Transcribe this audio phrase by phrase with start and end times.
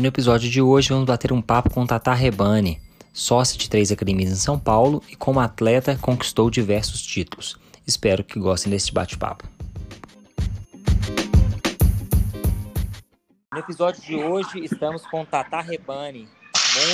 [0.00, 2.80] No episódio de hoje vamos bater um papo com Tata Rebani,
[3.12, 7.60] sócia de três academias em São Paulo e como atleta conquistou diversos títulos.
[7.86, 9.46] Espero que gostem deste bate-papo.
[13.52, 16.26] No episódio de hoje estamos com Tata Rebani,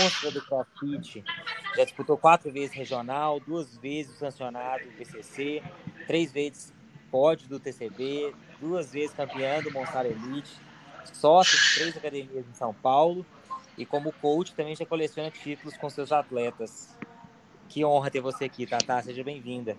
[0.02, 1.22] monstra do CrossFit.
[1.76, 5.62] Já disputou quatro vezes regional, duas vezes sancionado do PCC,
[6.08, 6.72] três vezes
[7.08, 10.65] pódio do TCB, duas vezes campeã do Monster Elite,
[11.14, 13.24] sócio de três academias em São Paulo
[13.76, 16.96] e como coach também já coleciona títulos com seus atletas.
[17.68, 19.02] Que honra ter você aqui, Tata.
[19.02, 19.76] Seja bem-vinda.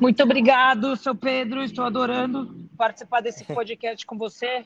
[0.00, 1.62] Muito obrigado, seu Pedro.
[1.62, 4.64] Estou adorando participar desse podcast com você.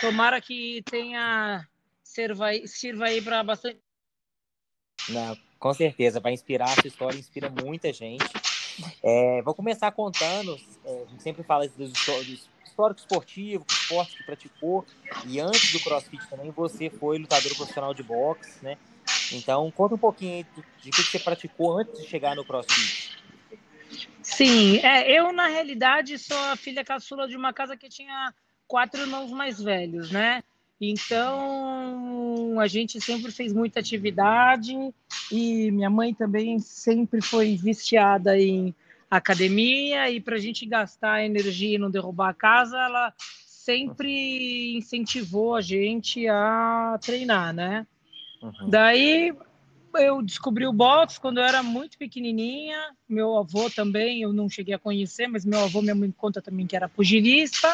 [0.00, 1.66] Tomara que tenha
[2.04, 3.80] sirva aí, sirva aí para bastante.
[5.08, 6.66] Não, com certeza, vai inspirar.
[6.66, 8.24] A sua história inspira muita gente.
[9.02, 10.56] É, vou começar contando.
[10.84, 14.86] É, a gente sempre fala dos, dos histórico esportivo, esporte que praticou,
[15.26, 18.76] e antes do CrossFit também você foi lutador profissional de boxe, né?
[19.32, 20.46] Então, conta um pouquinho
[20.80, 23.18] de que você praticou antes de chegar no CrossFit.
[24.22, 28.32] Sim, é, eu na realidade sou a filha caçula de uma casa que tinha
[28.68, 30.44] quatro irmãos mais velhos, né?
[30.80, 34.72] Então, a gente sempre fez muita atividade
[35.32, 38.72] e minha mãe também sempre foi viciada em
[39.10, 45.54] academia e para a gente gastar energia e não derrubar a casa, ela sempre incentivou
[45.54, 47.86] a gente a treinar, né?
[48.42, 48.70] Uhum.
[48.70, 49.34] Daí
[49.94, 52.78] eu descobri o boxe quando eu era muito pequenininha.
[53.08, 56.66] Meu avô também, eu não cheguei a conhecer, mas meu avô me mãe conta também
[56.66, 57.68] que era pugilista.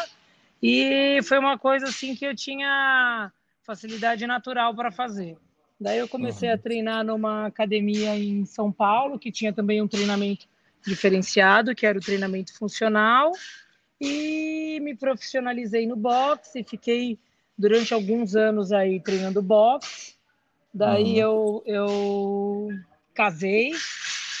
[0.61, 3.31] E foi uma coisa assim que eu tinha
[3.63, 5.37] facilidade natural para fazer.
[5.79, 6.55] Daí eu comecei uhum.
[6.55, 10.47] a treinar numa academia em São Paulo, que tinha também um treinamento
[10.85, 13.31] diferenciado, que era o treinamento funcional,
[13.99, 17.17] e me profissionalizei no boxe, fiquei
[17.57, 20.15] durante alguns anos aí treinando boxe.
[20.73, 21.63] Daí uhum.
[21.63, 22.69] eu, eu
[23.13, 23.71] casei,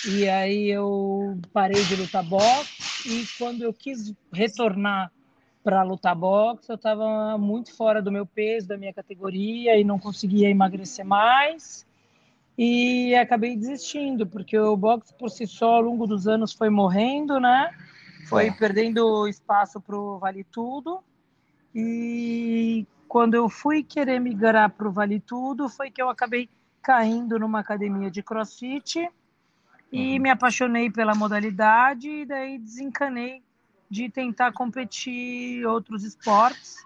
[0.07, 5.11] e aí eu parei de lutar boxe, e quando eu quis retornar
[5.63, 9.97] para lutar boxe, eu estava muito fora do meu peso, da minha categoria, e não
[9.97, 11.85] conseguia emagrecer mais
[12.57, 17.39] e acabei desistindo, porque o boxe por si só, ao longo dos anos, foi morrendo,
[17.39, 17.69] né?
[18.27, 18.51] Foi é.
[18.51, 21.03] perdendo espaço para o Vale Tudo.
[21.73, 26.49] E quando eu fui querer migrar para o Vale Tudo, foi que eu acabei
[26.81, 29.09] caindo numa academia de crossfit
[29.91, 30.21] e uhum.
[30.21, 33.41] me apaixonei pela modalidade e daí desencanei
[33.89, 36.85] de tentar competir outros esportes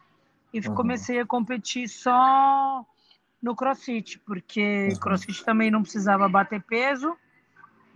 [0.54, 0.74] e uhum.
[0.74, 2.86] comecei a competir só
[3.42, 5.00] no crossfit, porque uhum.
[5.00, 7.16] crossfit também não precisava bater peso.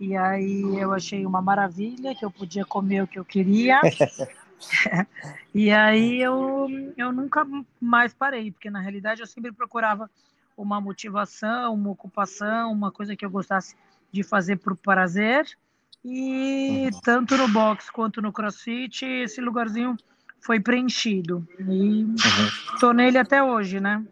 [0.00, 3.80] E aí eu achei uma maravilha que eu podia comer o que eu queria.
[5.54, 7.46] e aí eu, eu nunca
[7.80, 10.10] mais parei, porque na realidade eu sempre procurava
[10.56, 13.76] uma motivação, uma ocupação, uma coisa que eu gostasse
[14.10, 15.46] de fazer por prazer.
[16.04, 17.00] E uhum.
[17.00, 19.96] tanto no box quanto no crossfit, esse lugarzinho
[20.40, 21.46] foi preenchido.
[21.58, 22.14] E uhum.
[22.78, 24.04] tô nele até hoje, né?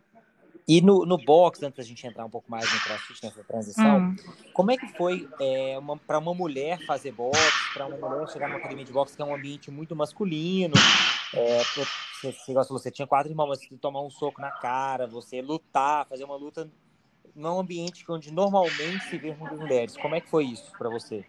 [0.66, 3.98] E no, no box, antes da gente entrar um pouco mais no crossfit, nessa transição,
[3.98, 4.16] hum.
[4.52, 7.40] como é que foi é, para uma mulher fazer boxe,
[7.74, 10.74] para uma mulher chegar numa academia de boxe, que é um ambiente muito masculino?
[11.34, 16.06] É, você, você, você tinha quatro irmãos, você tomar um soco na cara, você lutar,
[16.06, 16.70] fazer uma luta
[17.34, 19.96] num ambiente onde normalmente se vê muitas mulheres.
[19.96, 21.24] Como é que foi isso para você?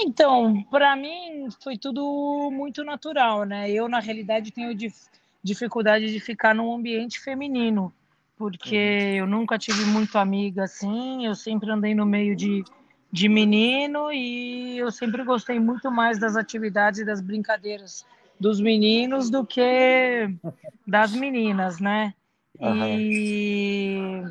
[0.00, 3.70] Então, para mim foi tudo muito natural, né?
[3.70, 5.06] Eu, na realidade, tenho dif
[5.40, 7.92] dificuldade de ficar num ambiente feminino
[8.38, 9.16] porque uhum.
[9.16, 12.64] eu nunca tive muito amiga assim, eu sempre andei no meio de,
[13.12, 18.06] de menino e eu sempre gostei muito mais das atividades e das brincadeiras
[18.38, 20.32] dos meninos do que
[20.86, 22.14] das meninas, né?
[22.60, 22.86] Uhum.
[22.86, 24.22] E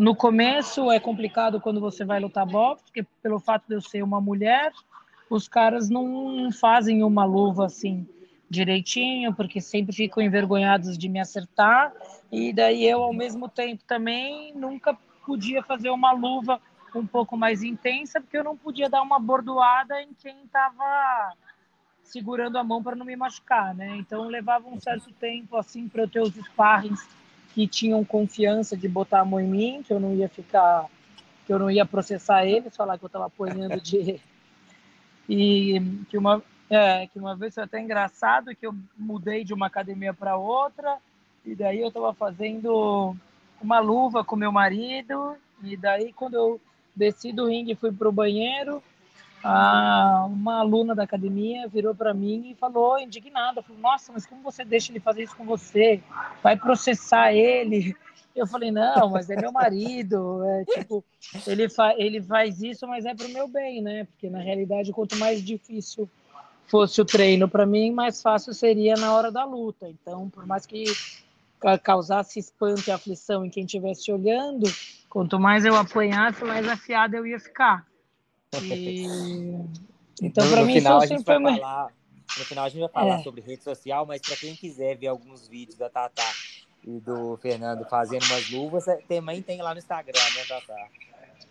[0.00, 4.02] no começo é complicado quando você vai lutar boxe, porque pelo fato de eu ser
[4.02, 4.72] uma mulher,
[5.30, 8.06] os caras não fazem uma luva assim
[8.52, 11.92] direitinho, porque sempre ficam envergonhados de me acertar.
[12.30, 16.60] E daí eu, ao mesmo tempo, também nunca podia fazer uma luva
[16.94, 21.32] um pouco mais intensa, porque eu não podia dar uma bordoada em quem estava
[22.02, 23.96] segurando a mão para não me machucar, né?
[23.96, 27.08] Então levava um certo tempo assim para eu ter os sparrings
[27.54, 30.86] que tinham confiança de botar a mão em mim, que eu não ia ficar
[31.46, 34.20] que eu não ia processar eles, falar que eu estava apanhando de.
[35.28, 39.66] E que uma, é, que uma vez foi até engraçado que eu mudei de uma
[39.66, 40.98] academia para outra,
[41.44, 43.16] e daí eu estava fazendo
[43.60, 46.60] uma luva com meu marido, e daí quando eu
[46.94, 48.82] desci do ringue e fui para o banheiro,
[49.42, 54.42] a, uma aluna da academia virou para mim e falou, indignada, falou, nossa, mas como
[54.42, 56.00] você deixa ele fazer isso com você?
[56.42, 57.94] Vai processar ele?
[58.34, 61.04] Eu falei, não, mas é meu marido, é tipo,
[61.46, 64.04] ele, fa ele faz isso, mas é pro meu bem, né?
[64.04, 66.08] Porque na realidade, quanto mais difícil
[66.72, 69.86] fosse o treino para mim, mais fácil seria na hora da luta.
[69.90, 70.84] Então, por mais que
[71.82, 74.66] causasse espanto e aflição em quem estivesse olhando,
[75.10, 77.86] quanto mais eu apanhasse, mais afiada eu ia ficar.
[78.62, 79.06] E...
[80.22, 81.88] Então, para mim, final, isso sempre foi falar,
[82.38, 83.22] No final, a gente vai falar é.
[83.22, 86.22] sobre rede social, mas para quem quiser ver alguns vídeos da Tata
[86.84, 90.74] e do Fernando fazendo umas luvas, é, também tem lá no Instagram, né, Tata?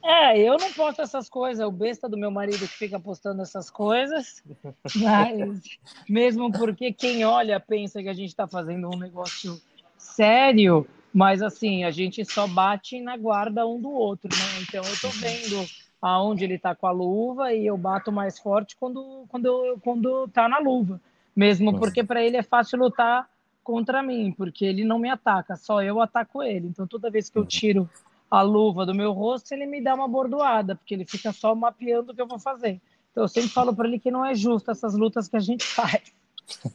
[0.04, 3.70] É, eu não posto essas coisas, o besta do meu marido que fica postando essas
[3.70, 4.44] coisas,
[4.96, 5.62] mas
[6.10, 9.62] mesmo porque quem olha pensa que a gente está fazendo um negócio
[9.98, 14.64] sério, mas assim, a gente só bate na guarda um do outro, né?
[14.64, 15.70] Então eu tô vendo
[16.02, 20.50] aonde ele tá com a luva e eu bato mais forte quando quando quando tá
[20.50, 21.00] na luva,
[21.36, 23.30] mesmo porque para ele é fácil lutar
[23.64, 26.68] contra mim, porque ele não me ataca, só eu ataco ele.
[26.68, 27.88] Então toda vez que eu tiro
[28.32, 32.14] a luva do meu rosto, ele me dá uma bordoada, porque ele fica só mapeando
[32.14, 32.80] o que eu vou fazer.
[33.12, 35.66] Então eu sempre falo para ele que não é justo essas lutas que a gente
[35.66, 36.02] faz.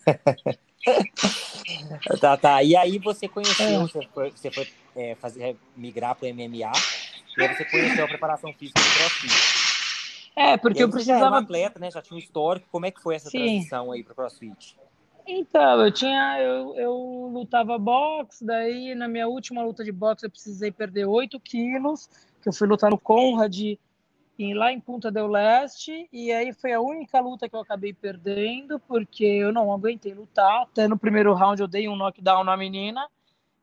[2.21, 2.63] tá, tá.
[2.63, 3.79] E aí você conheceu, é.
[3.79, 6.73] você foi, você foi é, fazer, migrar para o MMA,
[7.39, 9.57] e aí você conheceu a preparação física do CrossFit.
[10.37, 11.21] É, porque eu precisava.
[11.21, 11.91] Já era um atleta, né?
[11.91, 12.69] Já tinha um histórico.
[12.71, 13.39] Como é que foi essa Sim.
[13.39, 14.77] transição aí para o CrossFit?
[15.27, 20.31] Então, eu tinha, eu, eu lutava boxe, daí na minha última luta de boxe eu
[20.31, 22.09] precisei perder 8 quilos,
[22.41, 23.77] que eu fui lutar no Conrad
[24.39, 27.93] em, lá em Punta del Leste, e aí foi a única luta que eu acabei
[27.93, 32.57] perdendo, porque eu não aguentei lutar, até no primeiro round eu dei um knockdown na
[32.57, 33.09] menina,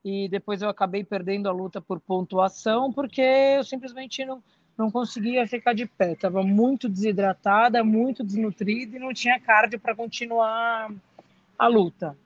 [0.04, 4.44] e depois eu acabei perdendo a luta por pontuação, porque eu simplesmente não,
[4.78, 9.96] não conseguia ficar de pé, estava muito desidratada, muito desnutrida, e não tinha cardio para
[9.96, 10.92] continuar
[11.58, 12.18] a luta.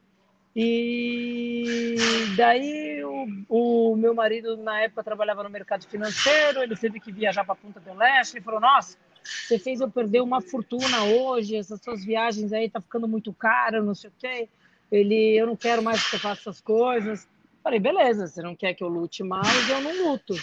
[0.56, 1.96] E
[2.36, 7.44] daí o, o, meu marido na época trabalhava no mercado financeiro, ele teve que viajar
[7.44, 11.80] para Punta del Leste, ele falou: "Nossa, você fez eu perder uma fortuna hoje, essas
[11.80, 14.50] suas viagens aí tá ficando muito caro, não sei o quê.
[14.92, 17.28] Ele, eu não quero mais que você faça essas coisas".
[17.64, 20.34] Falei: "Beleza, você não quer que eu lute mais, eu não luto".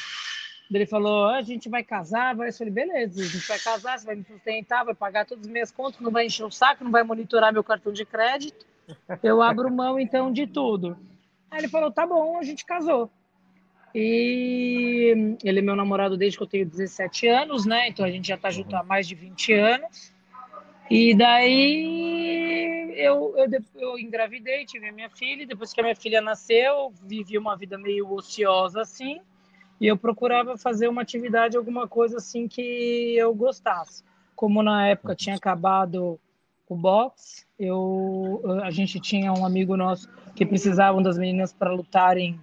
[0.73, 2.51] Ele falou: a gente vai casar, vai.
[2.51, 5.53] Eu falei: beleza, a gente vai casar, você vai me sustentar, vai pagar todas as
[5.53, 8.65] minhas contas, não vai encher o saco, não vai monitorar meu cartão de crédito.
[9.23, 10.97] Eu abro mão então de tudo.
[11.51, 13.11] Aí ele falou: tá bom, a gente casou.
[13.95, 17.89] E ele é meu namorado desde que eu tenho 17 anos, né?
[17.89, 20.13] Então a gente já tá junto há mais de 20 anos.
[20.91, 25.47] E daí eu, eu, eu engravidei, tive a minha filha.
[25.47, 29.21] Depois que a minha filha nasceu, vivi uma vida meio ociosa assim.
[29.81, 34.03] E eu procurava fazer uma atividade, alguma coisa assim que eu gostasse.
[34.35, 36.19] Como na época tinha acabado
[36.69, 37.45] o boxe.
[37.59, 42.41] Eu, a gente tinha um amigo nosso que precisavam das meninas para lutarem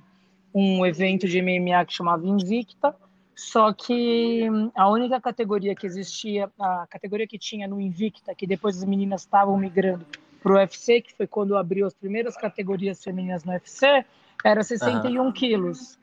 [0.54, 2.96] um evento de MMA que chamava Invicta.
[3.36, 8.78] Só que a única categoria que existia, a categoria que tinha no Invicta, que depois
[8.78, 10.06] as meninas estavam migrando
[10.44, 14.06] para o UFC, que foi quando abriu as primeiras categorias femininas no UFC,
[14.44, 15.32] era 61 uhum.
[15.32, 16.00] quilos.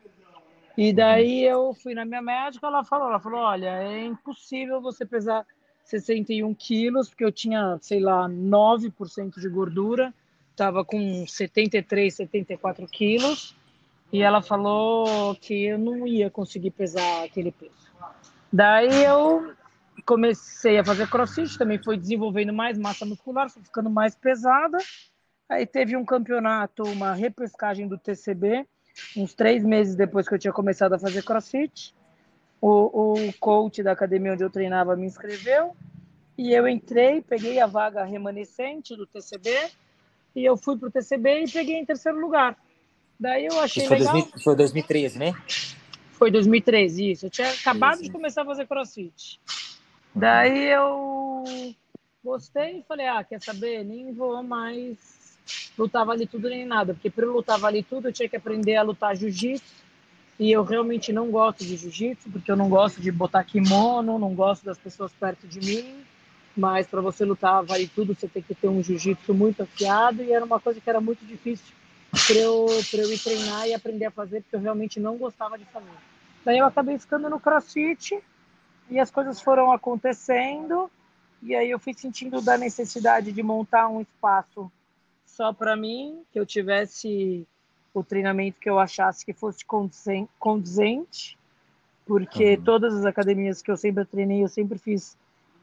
[0.77, 5.05] E daí eu fui na minha médica, ela falou, ela falou, olha, é impossível você
[5.05, 5.45] pesar
[5.89, 10.13] 61 quilos, porque eu tinha, sei lá, 9% de gordura,
[10.51, 13.57] estava com 73, 74 quilos,
[14.13, 17.73] e ela falou que eu não ia conseguir pesar aquele peso.
[18.53, 19.55] Daí eu
[20.05, 24.77] comecei a fazer crossfit, também foi desenvolvendo mais massa muscular, foi ficando mais pesada.
[25.49, 28.67] Aí teve um campeonato, uma repescagem do TCB,
[29.17, 31.95] uns três meses depois que eu tinha começado a fazer crossfit
[32.61, 35.77] o, o coach da academia onde eu treinava me inscreveu
[36.37, 39.51] e eu entrei, peguei a vaga remanescente do TCB
[40.35, 42.57] e eu fui para o TCB e peguei em terceiro lugar.
[43.19, 44.15] Daí eu achei isso foi legal.
[44.15, 45.35] 2000, foi 2013, né?
[46.13, 47.27] Foi 2013, isso.
[47.27, 49.41] Eu tinha acabado de começar a fazer crossfit.
[50.15, 51.45] Daí eu
[52.23, 53.85] gostei e falei, ah, quer saber?
[53.85, 54.97] Nem vou mais
[55.77, 58.77] lutar vale tudo nem nada, porque para eu lutar vale tudo eu tinha que aprender
[58.77, 59.88] a lutar jiu-jitsu
[60.39, 64.35] e eu realmente não gosto de jiu-jitsu, porque eu não gosto de botar kimono, não
[64.35, 66.05] gosto das pessoas perto de mim.
[66.57, 70.23] Mas para você lutar vale tudo, você tem que ter um jiu-jitsu muito afiado.
[70.23, 71.75] E era uma coisa que era muito difícil
[72.27, 75.65] para eu, eu ir treinar e aprender a fazer, porque eu realmente não gostava de
[75.67, 75.87] fazer.
[76.45, 78.19] Daí eu acabei ficando no CrossFit
[78.89, 80.91] e as coisas foram acontecendo
[81.43, 84.71] e aí eu fui sentindo da necessidade de montar um espaço
[85.25, 87.47] só para mim, que eu tivesse
[87.93, 89.65] o treinamento que eu achasse que fosse
[90.39, 91.39] condizente,
[92.07, 92.63] porque uhum.
[92.63, 95.17] todas as academias que eu sempre treinei, eu sempre fiz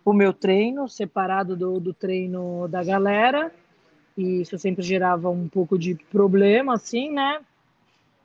[0.03, 3.51] o meu treino separado do, do treino da galera,
[4.17, 7.41] e isso sempre gerava um pouco de problema, assim, né?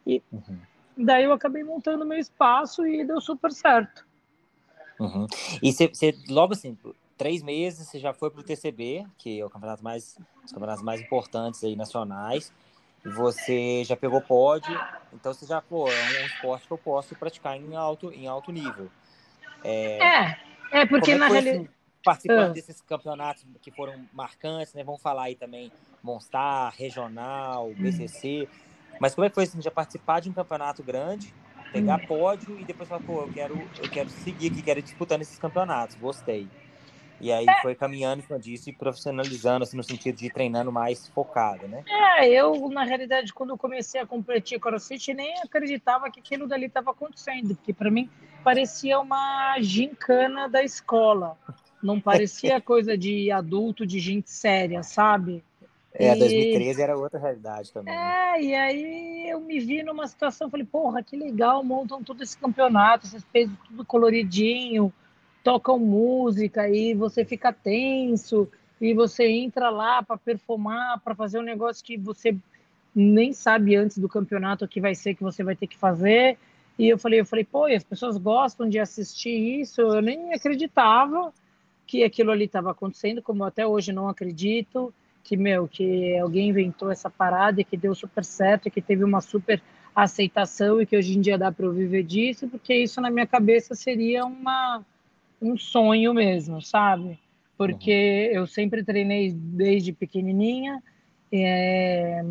[0.07, 0.59] E uhum.
[0.97, 4.07] daí eu acabei montando meu espaço e deu super certo.
[4.99, 5.27] Uhum.
[5.63, 6.77] E você, logo assim,
[7.17, 10.85] três meses você já foi para o TCB, que é o campeonato mais, os campeonatos
[10.85, 12.53] mais importantes aí nacionais.
[13.05, 14.79] Você já pegou pódio,
[15.13, 18.53] então você já, pô, é um esporte que eu posso praticar em alto, em alto
[18.53, 18.91] nível.
[19.65, 20.37] É, é,
[20.73, 21.59] é porque é na realidade.
[21.59, 21.69] Assim,
[22.05, 22.53] participando ah.
[22.53, 24.83] desses campeonatos que foram marcantes, né?
[24.85, 25.71] Vamos falar aí também
[26.03, 28.49] Monstar, Regional, BCC.
[28.51, 28.97] Hum.
[29.01, 31.35] Mas como é que foi assim, já participar de um campeonato grande,
[31.73, 32.07] pegar hum.
[32.07, 35.39] pódio e depois falar, pô, eu quero, eu quero seguir aqui, quero ir disputando esses
[35.39, 36.49] campeonatos, gostei.
[37.21, 41.09] E aí foi caminhando com disso e profissionalizando, assim, no sentido de ir treinando mais
[41.09, 41.85] focado, né?
[41.87, 46.67] É, eu, na realidade, quando eu comecei a competir crossfit, nem acreditava que aquilo dali
[46.67, 48.09] estava acontecendo, porque para mim
[48.43, 51.37] parecia uma gincana da escola.
[51.83, 55.45] Não parecia coisa de adulto, de gente séria, sabe?
[55.93, 56.19] É, e...
[56.19, 57.95] 2013 era outra realidade também.
[57.95, 58.01] Né?
[58.01, 58.43] É, né?
[58.43, 63.07] e aí eu me vi numa situação, falei, porra, que legal, montam todo esse campeonato,
[63.07, 64.93] esses pesos tudo coloridinho,
[65.43, 68.49] tocam música e você fica tenso
[68.81, 72.37] e você entra lá para performar, para fazer um negócio que você
[72.95, 76.39] nem sabe antes do campeonato o que vai ser que você vai ter que fazer.
[76.79, 79.81] E eu falei, eu falei, pô, as pessoas gostam de assistir isso.
[79.81, 81.33] Eu nem acreditava
[81.87, 84.93] que aquilo ali estava acontecendo, como até hoje não acredito
[85.23, 89.05] que meu, que alguém inventou essa parada e que deu super certo, e que teve
[89.05, 89.63] uma super
[89.95, 93.27] aceitação e que hoje em dia dá para eu viver disso, porque isso na minha
[93.27, 94.85] cabeça seria uma
[95.41, 97.19] um sonho mesmo, sabe?
[97.57, 98.41] Porque uhum.
[98.41, 100.83] eu sempre treinei desde pequenininha,
[101.33, 102.23] é,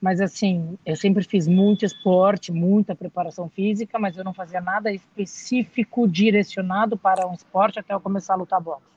[0.00, 4.92] mas assim, eu sempre fiz muito esporte, muita preparação física, mas eu não fazia nada
[4.92, 8.94] específico direcionado para um esporte até eu começar a lutar boxe.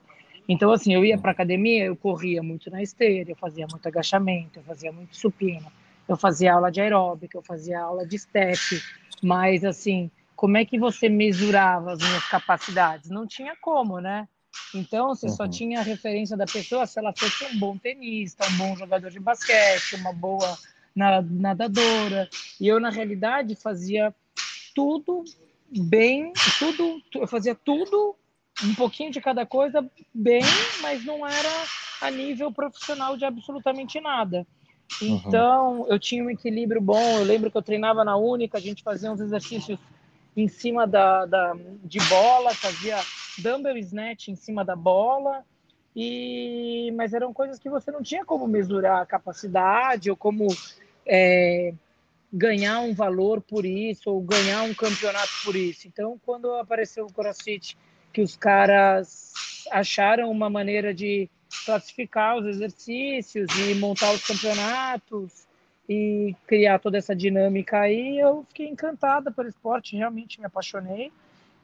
[0.50, 4.60] Então, assim, eu ia para academia, eu corria muito na esteira, eu fazia muito agachamento,
[4.60, 5.68] eu fazia muito supino,
[6.08, 8.82] eu fazia aula de aeróbica, eu fazia aula de step,
[9.22, 13.10] mas assim, como é que você mesurava as minhas capacidades?
[13.10, 14.28] Não tinha como, né?
[14.74, 15.36] Então, você uhum.
[15.36, 19.10] só tinha a referência da pessoa se ela fosse um bom tenista, um bom jogador
[19.10, 20.58] de basquete, uma boa
[20.96, 22.30] nadadora.
[22.62, 24.14] E eu, na realidade, fazia
[24.76, 25.24] tudo
[25.76, 28.16] bem, tudo, eu fazia tudo,
[28.64, 30.44] um pouquinho de cada coisa bem,
[30.82, 31.50] mas não era
[32.00, 34.46] a nível profissional de absolutamente nada.
[35.02, 35.08] Uhum.
[35.26, 35.88] Então, uhum.
[35.88, 37.18] eu tinha um equilíbrio bom.
[37.18, 39.80] Eu lembro que eu treinava na Única, a gente fazia uns exercícios
[40.38, 42.96] em cima da, da, de bola, fazia
[43.40, 45.44] dumbbell snatch em cima da bola,
[45.96, 50.48] e mas eram coisas que você não tinha como mesurar a capacidade ou como
[51.08, 51.74] é,
[52.32, 55.88] ganhar um valor por isso ou ganhar um campeonato por isso.
[55.88, 57.76] Então, quando apareceu o CrossFit,
[58.14, 59.34] que os caras
[59.72, 61.28] acharam uma maneira de
[61.66, 65.47] classificar os exercícios e montar os campeonatos
[65.88, 71.12] e criar toda essa dinâmica aí, eu fiquei encantada pelo esporte, realmente me apaixonei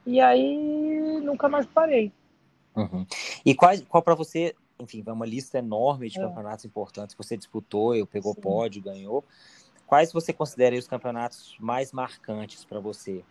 [0.05, 2.11] e aí nunca mais parei.
[2.75, 3.05] Uhum.
[3.45, 6.21] E qual, qual para você, enfim, é uma lista enorme de é.
[6.21, 8.41] campeonatos importantes que você disputou, eu pegou Sim.
[8.41, 9.23] pódio, ganhou.
[9.85, 13.23] Quais você considera os campeonatos mais marcantes para você?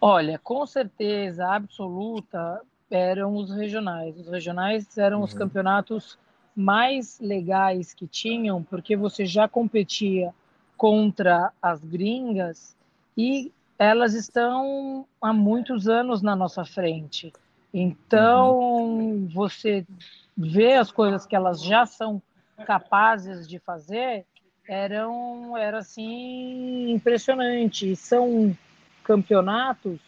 [0.00, 2.60] Olha, com certeza absoluta
[2.90, 4.16] eram os regionais.
[4.18, 5.24] Os regionais eram uhum.
[5.24, 6.18] os campeonatos
[6.56, 10.32] mais legais que tinham, porque você já competia
[10.76, 12.74] contra as gringas
[13.16, 17.30] e elas estão há muitos anos na nossa frente.
[17.72, 19.28] Então, uhum.
[19.28, 19.86] você
[20.34, 22.22] vê as coisas que elas já são
[22.64, 24.24] capazes de fazer,
[24.66, 27.94] eram era assim impressionante.
[27.94, 28.56] São
[29.04, 30.00] campeonatos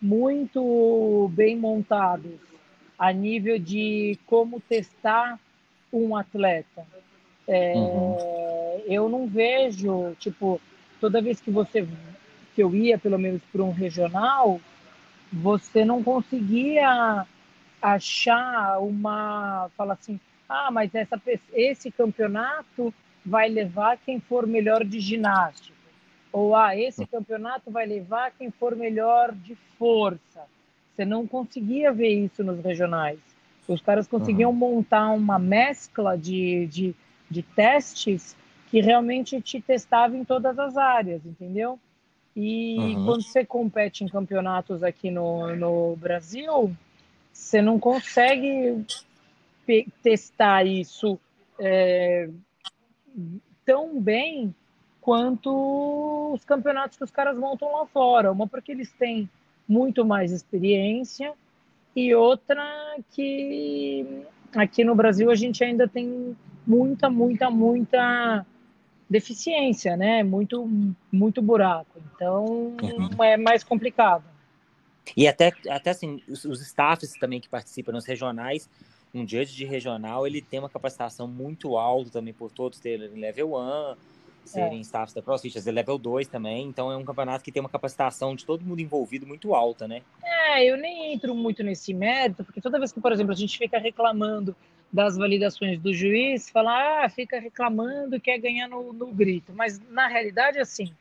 [0.00, 2.38] muito bem montados
[2.98, 5.38] a nível de como testar
[5.98, 6.86] um atleta.
[7.46, 8.82] É, uhum.
[8.86, 10.60] Eu não vejo, tipo,
[11.00, 11.86] toda vez que você
[12.54, 14.58] que eu ia, pelo menos para um regional,
[15.30, 17.26] você não conseguia
[17.82, 21.20] achar uma, fala assim, ah, mas essa,
[21.52, 25.76] esse campeonato vai levar quem for melhor de ginástica,
[26.32, 27.06] ou ah, esse uhum.
[27.06, 30.44] campeonato vai levar quem for melhor de força.
[30.94, 33.18] Você não conseguia ver isso nos regionais.
[33.68, 34.56] Os caras conseguiam uhum.
[34.56, 36.94] montar uma mescla de, de,
[37.30, 38.36] de testes
[38.70, 41.78] que realmente te testava em todas as áreas, entendeu?
[42.34, 43.06] E uhum.
[43.06, 46.74] quando você compete em campeonatos aqui no, no Brasil,
[47.32, 48.84] você não consegue
[50.02, 51.18] testar isso
[51.58, 52.28] é,
[53.64, 54.54] tão bem
[55.00, 58.30] quanto os campeonatos que os caras montam lá fora.
[58.30, 59.30] Uma porque eles têm
[59.68, 61.32] muito mais experiência
[61.96, 62.62] e outra
[63.10, 64.22] que
[64.54, 66.36] aqui no Brasil a gente ainda tem
[66.66, 68.44] muita, muita, muita
[69.08, 70.22] deficiência, né?
[70.22, 70.68] Muito,
[71.10, 71.98] muito buraco.
[72.14, 73.24] Então uhum.
[73.24, 74.24] é mais complicado.
[75.16, 78.68] E até, até assim, os, os staffs também que participam nos regionais,
[79.14, 83.54] um judge de regional, ele tem uma capacitação muito alta também por todos terem level
[83.54, 83.94] 1,
[84.46, 84.80] serem é.
[84.80, 88.34] staffs da CrossFit, às level 2 também, então é um campeonato que tem uma capacitação
[88.34, 90.02] de todo mundo envolvido muito alta, né?
[90.24, 93.58] É, eu nem entro muito nesse mérito, porque toda vez que, por exemplo, a gente
[93.58, 94.56] fica reclamando
[94.92, 100.06] das validações do juiz, fala, ah, fica reclamando, quer ganhar no, no grito, mas na
[100.06, 100.92] realidade, assim,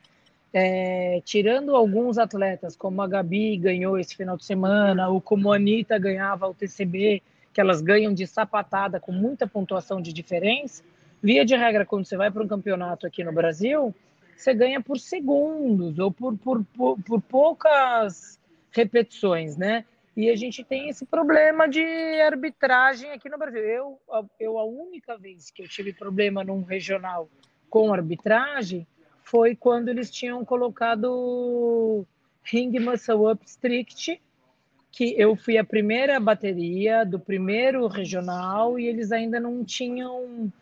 [0.54, 5.58] é, tirando alguns atletas, como a Gabi ganhou esse final de semana, ou como a
[5.58, 7.22] Anitta ganhava o TCB,
[7.54, 10.82] que elas ganham de sapatada com muita pontuação de diferença,
[11.26, 13.96] via de regra, quando você vai para um campeonato aqui no Brasil,
[14.38, 18.40] você ganha por segundos ou por, por, por, por poucas
[18.72, 19.86] repetições, né?
[20.16, 21.82] E a gente tem esse problema de
[22.22, 23.60] arbitragem aqui no Brasil.
[23.60, 24.00] Eu,
[24.40, 27.28] eu a única vez que eu tive problema num regional
[27.72, 28.86] com arbitragem
[29.24, 32.06] foi quando eles tinham colocado
[32.44, 34.22] Ring Muscle Up Strict,
[34.92, 40.54] que eu fui a primeira bateria do primeiro regional e eles ainda não tinham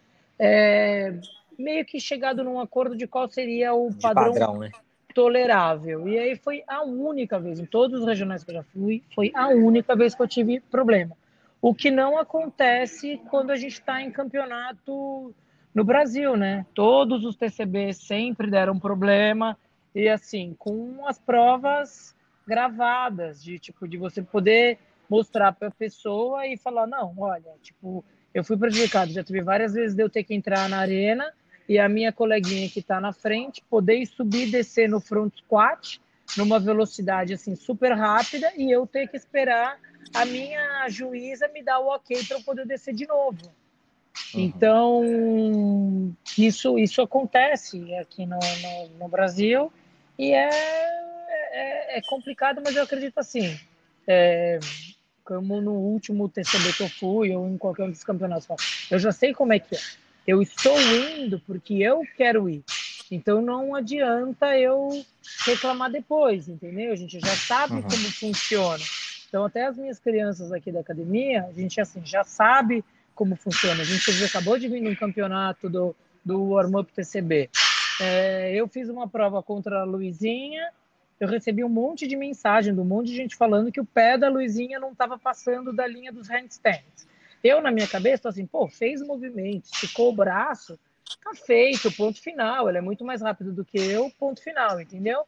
[0.46, 1.14] é,
[1.58, 4.72] meio que chegado num acordo de qual seria o padrão, padrão né?
[5.16, 6.06] tolerável.
[6.10, 9.32] E aí foi a única vez, em todos os regionais que eu já fui, foi
[9.34, 11.16] a única vez que eu tive problema.
[11.62, 15.34] O que não acontece quando a gente está em campeonato
[15.74, 16.66] no Brasil, né?
[16.74, 19.58] Todos os TCBs sempre deram problema
[19.96, 22.14] e assim, com as provas
[22.46, 24.78] gravadas de tipo de você poder
[25.10, 29.74] mostrar para a pessoa e falar não, olha, tipo, eu fui prejudicado, já tive várias
[29.74, 31.32] vezes de eu ter que entrar na arena
[31.68, 36.02] e a minha coleguinha que está na frente poder subir e descer no front squat
[36.38, 39.80] numa velocidade assim super rápida e eu ter que esperar
[40.14, 43.52] a minha juíza me dar o ok para eu poder descer de novo.
[44.34, 44.42] Uhum.
[44.42, 49.72] Então, isso, isso acontece aqui no, no, no Brasil
[50.18, 53.58] e é, é, é, complicado, mas eu acredito assim.
[54.08, 54.60] É,
[55.24, 58.48] como no último TCB que eu fui, ou em qualquer um dos campeonatos,
[58.92, 59.80] eu já sei como é que é.
[60.26, 62.64] Eu estou indo porque eu quero ir.
[63.12, 64.90] Então não adianta eu
[65.46, 66.94] reclamar depois, entendeu?
[66.94, 67.82] A gente já sabe uhum.
[67.84, 68.84] como funciona.
[69.28, 72.84] Então até as minhas crianças aqui da academia, a gente assim já sabe
[73.14, 73.82] como funciona.
[73.82, 77.50] A gente acabou de vir num campeonato do, do Warm Up TCB.
[78.02, 80.72] É, eu fiz uma prova contra a Luizinha,
[81.24, 84.18] eu recebi um monte de mensagem, de um monte de gente falando que o pé
[84.18, 87.08] da Luizinha não estava passando da linha dos handstands.
[87.44, 90.80] Eu, na minha cabeça, estou assim, pô, fez o movimento, esticou o braço,
[91.24, 92.70] tá feito, ponto final.
[92.70, 95.24] Ele é muito mais rápido do que eu, ponto final, entendeu?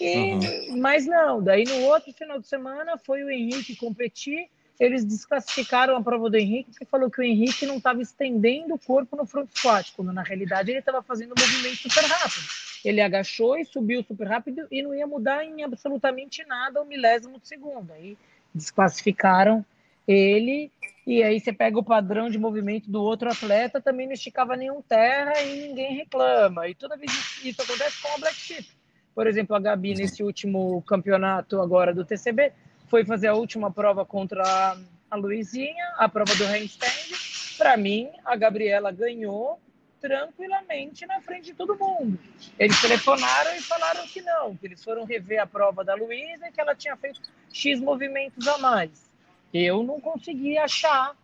[0.00, 0.78] E, uhum.
[0.78, 4.48] Mas não, daí no outro final de semana foi o Henrique competir
[4.80, 8.78] eles desclassificaram a prova do Henrique porque falou que o Henrique não estava estendendo o
[8.78, 12.71] corpo no front squat, quando na realidade ele estava fazendo um movimento super rápido.
[12.84, 17.38] Ele agachou e subiu super rápido e não ia mudar em absolutamente nada o milésimo
[17.38, 17.92] de segundo.
[17.92, 18.16] Aí
[18.54, 19.64] desclassificaram
[20.06, 20.70] ele
[21.06, 24.82] e aí você pega o padrão de movimento do outro atleta, também não esticava nenhum
[24.82, 26.68] terra e ninguém reclama.
[26.68, 27.12] E toda vez
[27.44, 28.68] isso acontece com a Black Chip.
[29.14, 32.52] Por exemplo, a Gabi nesse último campeonato agora do TCB,
[32.92, 34.76] foi fazer a última prova contra
[35.10, 37.16] a Luizinha, a prova do handstand.
[37.56, 39.58] Para mim, a Gabriela ganhou
[40.02, 42.18] tranquilamente na frente de todo mundo.
[42.58, 46.52] Eles telefonaram e falaram que não, que eles foram rever a prova da Luísa e
[46.52, 47.20] que ela tinha feito
[47.52, 49.08] X movimentos a mais.
[49.54, 51.16] Eu não consegui achar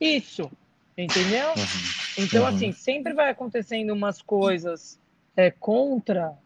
[0.00, 0.50] isso,
[0.98, 1.48] entendeu?
[1.50, 2.24] Uhum.
[2.24, 2.48] Então, uhum.
[2.48, 4.98] assim, sempre vai acontecendo umas coisas
[5.36, 6.36] é, contra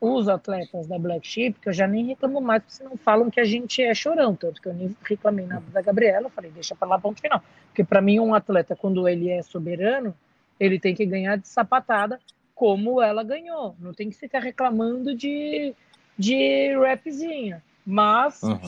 [0.00, 3.40] os atletas da Black Sheep, que eu já nem reclamo mais, porque senão falam que
[3.40, 6.88] a gente é chorão, tanto que eu nem reclamei nada da Gabriela, falei, deixa para
[6.88, 7.42] lá, ponto final.
[7.66, 10.14] Porque para mim, um atleta, quando ele é soberano,
[10.58, 12.20] ele tem que ganhar de sapatada,
[12.54, 13.76] como ela ganhou.
[13.78, 15.74] Não tem que ficar reclamando de,
[16.18, 17.62] de rapzinha.
[17.86, 18.60] Mas uhum.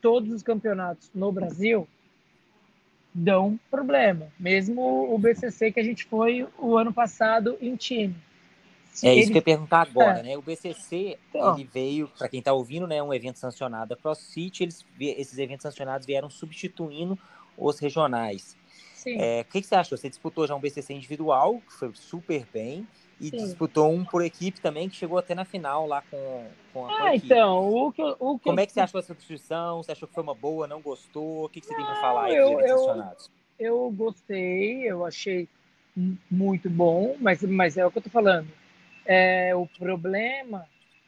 [0.00, 1.88] todos os campeonatos no Brasil
[3.14, 4.28] dão problema.
[4.38, 8.14] Mesmo o BCC que a gente foi o ano passado em time
[9.02, 10.22] é isso que eu ia perguntar agora, é.
[10.22, 10.36] né?
[10.36, 11.54] O BCC, então.
[11.54, 15.62] ele veio, para quem está ouvindo, né, um evento sancionado da CrossFit, eles, esses eventos
[15.62, 17.18] sancionados vieram substituindo
[17.58, 18.56] os regionais.
[19.06, 19.18] Sim.
[19.20, 19.96] É, o que, que, você achou?
[19.96, 22.84] Você disputou já um BCC individual, que foi super bem,
[23.20, 23.36] e Sim.
[23.36, 27.14] disputou um por equipe também, que chegou até na final lá com, com a, ah,
[27.14, 28.64] então, o que, o que Como eu...
[28.64, 29.80] é que você achou essa substituição?
[29.80, 31.44] Você achou que foi uma boa, não gostou?
[31.44, 33.06] O que, que você não, tem para falar aí eu, eu,
[33.60, 35.48] eu gostei, eu achei
[36.28, 38.48] muito bom, mas, mas é o que eu tô falando.
[39.04, 40.66] É, o problema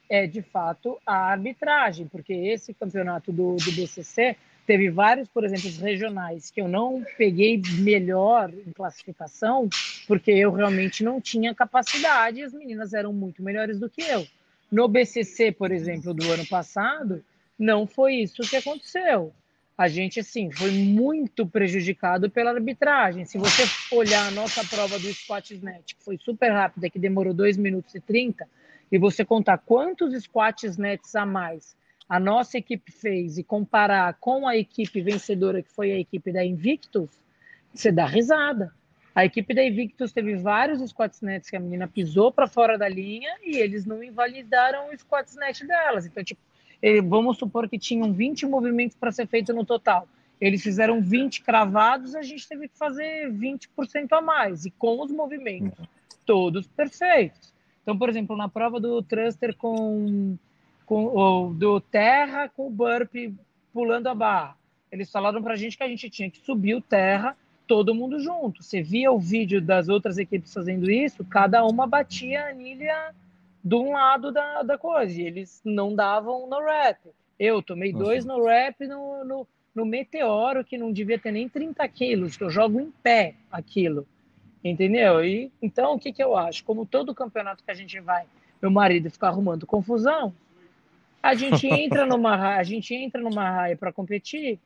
[0.08, 4.37] é, de fato, a arbitragem, porque esse campeonato do, do BCC
[4.68, 9.66] teve vários, por exemplo, regionais que eu não peguei melhor em classificação,
[10.07, 14.26] porque eu realmente não tinha capacidade e as meninas eram muito melhores do que eu.
[14.70, 17.24] No BCC, por exemplo, do ano passado,
[17.59, 19.33] não foi isso que aconteceu.
[19.78, 23.24] A gente, assim, foi muito prejudicado pela arbitragem.
[23.24, 27.57] Se você olhar a nossa prova do Squatsnet, que foi super rápida, que demorou 2
[27.57, 28.46] minutos e 30,
[28.92, 31.74] e você contar quantos Squatsnets a mais
[32.08, 36.44] a nossa equipe fez e comparar com a equipe vencedora, que foi a equipe da
[36.44, 37.10] Invictus,
[37.74, 38.72] você dá risada.
[39.14, 42.88] A equipe da Invictus teve vários squats nets que a menina pisou para fora da
[42.88, 46.06] linha e eles não invalidaram o squats net delas.
[46.06, 46.40] Então, tipo,
[47.04, 50.08] vamos supor que tinham 20 movimentos para ser feito no total.
[50.40, 55.10] Eles fizeram 20 cravados, a gente teve que fazer 20% a mais, e com os
[55.10, 55.84] movimentos
[56.24, 57.52] todos perfeitos.
[57.82, 60.36] Então, por exemplo, na prova do thruster com
[60.88, 63.14] com o do terra com o burp
[63.74, 64.57] pulando a barra.
[64.90, 68.18] Eles falaram para a gente que a gente tinha que subir o terra todo mundo
[68.18, 68.62] junto.
[68.62, 73.14] Você via o vídeo das outras equipes fazendo isso, cada uma batia a anilha
[73.62, 77.01] de um lado da, da coisa, e eles não davam no rap.
[77.38, 78.05] Eu tomei Nossa.
[78.05, 82.44] dois no rap no, no, no Meteoro, que não devia ter nem 30 quilos, que
[82.44, 84.07] eu jogo em pé aquilo.
[84.64, 85.22] Entendeu?
[85.22, 86.64] E então o que, que eu acho?
[86.64, 88.24] Como todo campeonato que a gente vai,
[88.62, 90.33] meu marido fica arrumando confusão,
[91.22, 94.59] a gente entra numa a gente entra numa raia para competir,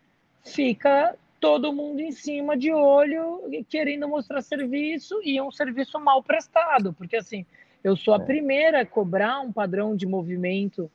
[0.45, 6.93] fica todo mundo em cima de olho querendo mostrar serviço e um serviço mal prestado,
[6.93, 7.45] porque assim,
[7.83, 8.25] eu sou a é.
[8.25, 10.91] primeira a cobrar um padrão de movimento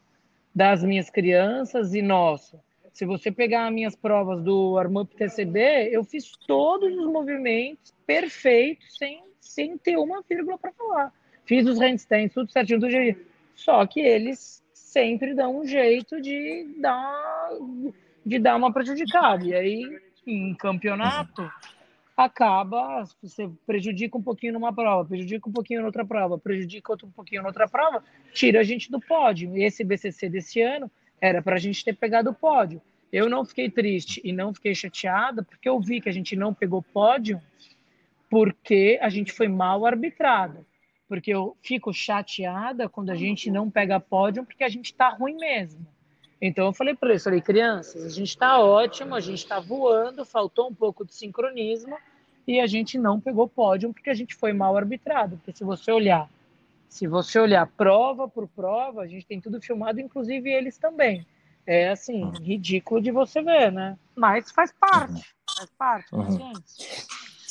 [0.55, 2.59] das minhas crianças e nossa,
[2.93, 8.97] se você pegar as minhas provas do Armup TCB, eu fiz todos os movimentos perfeitos
[8.97, 11.13] sem sem ter uma vírgula para falar.
[11.45, 13.25] Fiz os handstands, tudo certinho, tudo jeito.
[13.55, 17.49] Só que eles sempre dão um jeito de dar,
[18.25, 19.45] de dar uma prejudicada.
[19.45, 21.49] E aí, em campeonato,
[22.15, 27.11] acaba, você prejudica um pouquinho numa prova, prejudica um pouquinho noutra prova, prejudica outro um
[27.11, 28.01] pouquinho noutra prova,
[28.33, 29.55] tira a gente do pódio.
[29.57, 32.81] Esse BCC desse ano era para a gente ter pegado o pódio.
[33.11, 36.53] Eu não fiquei triste e não fiquei chateada porque eu vi que a gente não
[36.53, 37.41] pegou pódio
[38.29, 40.65] porque a gente foi mal arbitrado
[41.07, 45.35] porque eu fico chateada quando a gente não pega pódio porque a gente está ruim
[45.35, 45.85] mesmo.
[46.41, 50.25] Então eu falei para eles, falei, crianças, a gente está ótimo, a gente está voando,
[50.25, 51.97] faltou um pouco de sincronismo
[52.47, 55.37] e a gente não pegou pódio porque a gente foi mal arbitrado.
[55.37, 56.29] Porque se você olhar,
[56.87, 61.25] se você olhar prova por prova, a gente tem tudo filmado, inclusive eles também.
[61.65, 63.97] É assim, ridículo de você ver, né?
[64.15, 66.53] Mas faz parte, faz parte, uhum.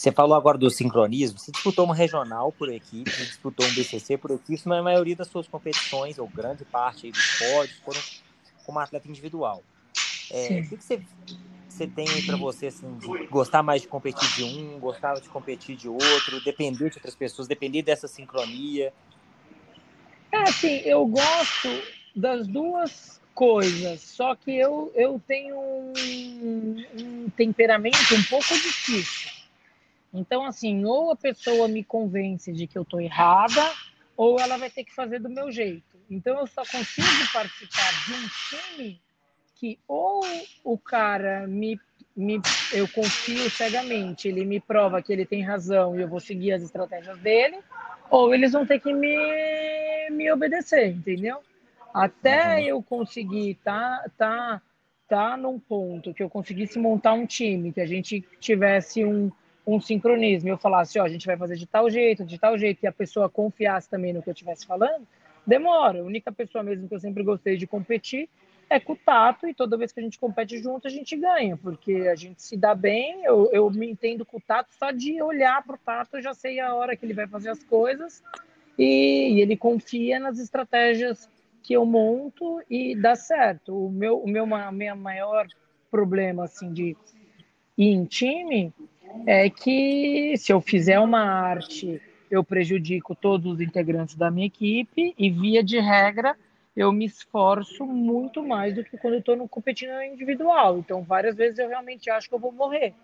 [0.07, 1.37] Você falou agora do sincronismo.
[1.37, 5.27] Você disputou uma regional por equipe, disputou um BCC por equipe, mas a maioria das
[5.27, 8.01] suas competições, ou grande parte dos pódios, foram
[8.65, 9.65] como atleta individual.
[10.31, 11.03] É, o que, que você,
[11.69, 15.75] você tem para você, assim, de gostar mais de competir de um, gostar de competir
[15.75, 18.95] de outro, depender de outras pessoas, depender dessa sincronia?
[20.31, 21.83] É, assim, eu gosto
[22.15, 29.36] das duas coisas, só que eu, eu tenho um, um temperamento um pouco difícil.
[30.17, 33.73] Então, assim, ou a pessoa me convence de que eu estou errada,
[34.17, 35.97] ou ela vai ter que fazer do meu jeito.
[36.11, 38.29] Então, eu só consigo participar de um
[38.79, 39.01] time
[39.57, 40.23] que ou
[40.65, 41.81] o cara me,
[42.15, 42.41] me
[42.73, 46.63] eu confio cegamente, ele me prova que ele tem razão e eu vou seguir as
[46.63, 47.59] estratégias dele,
[48.11, 51.41] ou eles vão ter que me, me obedecer, entendeu?
[51.93, 52.61] Até uhum.
[52.61, 54.61] eu conseguir tá, tá,
[55.09, 59.33] tá num ponto que eu conseguisse montar um time, que a gente tivesse um,
[59.67, 62.85] um sincronismo, eu falasse, ó, a gente vai fazer de tal jeito, de tal jeito,
[62.85, 65.07] e a pessoa confiasse também no que eu estivesse falando,
[65.45, 66.01] demora.
[66.01, 68.29] A única pessoa mesmo que eu sempre gostei de competir
[68.71, 71.57] é com o Tato, e toda vez que a gente compete junto, a gente ganha,
[71.57, 75.21] porque a gente se dá bem, eu, eu me entendo com o Tato, só de
[75.23, 78.23] olhar para o Tato, eu já sei a hora que ele vai fazer as coisas,
[78.79, 81.29] e, e ele confia nas estratégias
[81.63, 83.87] que eu monto e dá certo.
[83.87, 85.47] O meu, o meu minha maior
[85.91, 86.97] problema, assim, de
[87.77, 88.73] ir em time
[89.27, 95.15] é que se eu fizer uma arte, eu prejudico todos os integrantes da minha equipe
[95.19, 96.37] e, via de regra,
[96.77, 100.79] eu me esforço muito mais do que quando eu estou competindo individual.
[100.79, 102.95] Então, várias vezes eu realmente acho que eu vou morrer,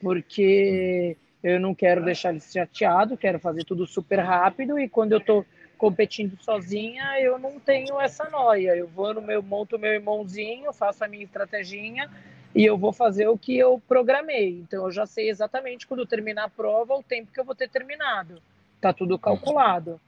[0.00, 5.18] porque Eu não quero deixar ele chateado, quero fazer tudo super rápido e quando eu
[5.18, 8.74] estou competindo sozinha, eu não tenho essa noia.
[8.74, 12.08] Eu vou no meu monto meu irmãozinho, faço a minha estratégia
[12.54, 14.60] e eu vou fazer o que eu programei.
[14.60, 17.68] Então eu já sei exatamente quando terminar a prova o tempo que eu vou ter
[17.68, 18.40] terminado.
[18.80, 20.00] Tá tudo calculado.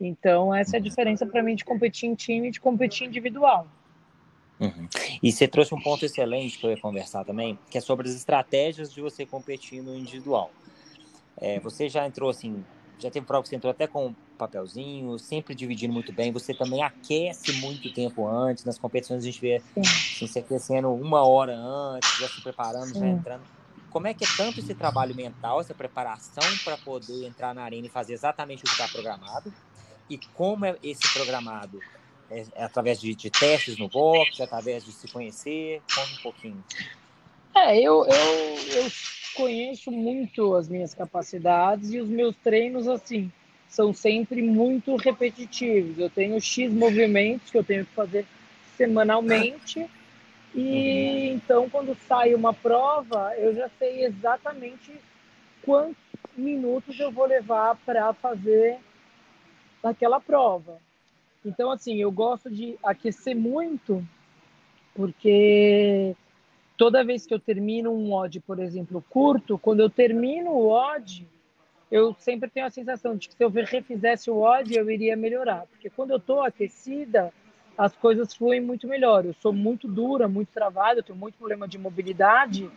[0.00, 3.66] Então essa é a diferença para mim de competir em time e de competir individual.
[4.60, 4.88] Uhum.
[5.22, 8.14] E você trouxe um ponto excelente que eu ia conversar também, que é sobre as
[8.14, 10.50] estratégias de você competir no individual.
[11.40, 12.64] É, você já entrou assim,
[12.98, 16.32] já teve prova que você entrou até com papelzinho, sempre dividindo muito bem.
[16.32, 18.64] Você também aquece muito tempo antes.
[18.64, 23.00] Nas competições a gente vê assim, você aquecendo uma hora antes, já se preparando, Sim.
[23.00, 23.42] já entrando.
[23.90, 27.86] Como é que é tanto esse trabalho mental, essa preparação para poder entrar na arena
[27.86, 29.52] e fazer exatamente o que está programado?
[30.08, 31.80] E como é esse programado?
[32.30, 35.82] É, é através de, de, testes no box, é através de se conhecer?
[35.94, 36.64] Conta um pouquinho.
[37.54, 38.90] É, eu, eu, eu
[39.34, 43.32] conheço muito as minhas capacidades e os meus treinos, assim,
[43.68, 45.98] são sempre muito repetitivos.
[45.98, 48.26] Eu tenho X movimentos que eu tenho que fazer
[48.76, 49.88] semanalmente.
[50.54, 51.34] E uhum.
[51.36, 54.92] então, quando sai uma prova, eu já sei exatamente
[55.62, 55.96] quantos
[56.36, 58.78] minutos eu vou levar para fazer
[59.82, 60.78] aquela prova.
[61.44, 64.04] Então, assim, eu gosto de aquecer muito,
[64.94, 66.16] porque
[66.76, 71.26] toda vez que eu termino um odd, por exemplo, curto, quando eu termino o odd,
[71.90, 75.66] eu sempre tenho a sensação de que se eu refizesse o odd, eu iria melhorar.
[75.70, 77.32] Porque quando eu estou aquecida,
[77.76, 79.24] as coisas fluem muito melhor.
[79.24, 82.70] Eu sou muito dura, muito travada, eu tenho muito problema de mobilidade.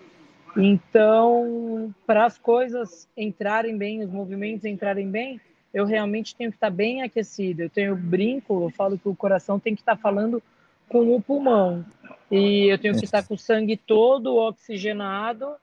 [0.56, 5.41] Então, para as coisas entrarem bem, os movimentos entrarem bem,
[5.74, 7.63] eu realmente tenho que estar bem aquecido.
[7.63, 10.41] Eu tenho brinco, eu falo que o coração tem que estar falando
[10.88, 11.86] com o pulmão.
[12.30, 15.56] E eu tenho que estar com o sangue todo oxigenado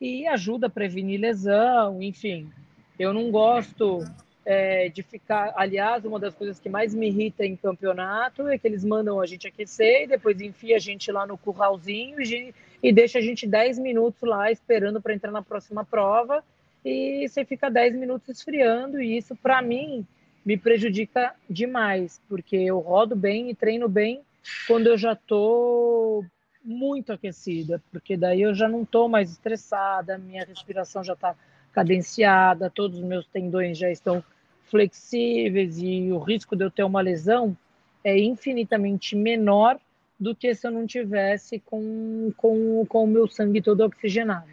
[0.00, 2.50] e ajuda a prevenir lesão, enfim.
[2.98, 4.04] Eu não gosto
[4.44, 5.52] é, de ficar.
[5.56, 9.26] Aliás, uma das coisas que mais me irrita em campeonato é que eles mandam a
[9.26, 13.46] gente aquecer e depois enfia a gente lá no curralzinho e, e deixa a gente
[13.46, 16.44] 10 minutos lá esperando para entrar na próxima prova
[16.84, 20.04] e você fica 10 minutos esfriando, e isso, para mim,
[20.44, 24.22] me prejudica demais, porque eu rodo bem e treino bem
[24.66, 26.24] quando eu já estou
[26.64, 31.36] muito aquecida, porque daí eu já não estou mais estressada, minha respiração já está
[31.72, 34.22] cadenciada, todos os meus tendões já estão
[34.64, 37.56] flexíveis e o risco de eu ter uma lesão
[38.04, 39.78] é infinitamente menor
[40.18, 44.48] do que se eu não tivesse com, com, com o meu sangue todo oxigenado.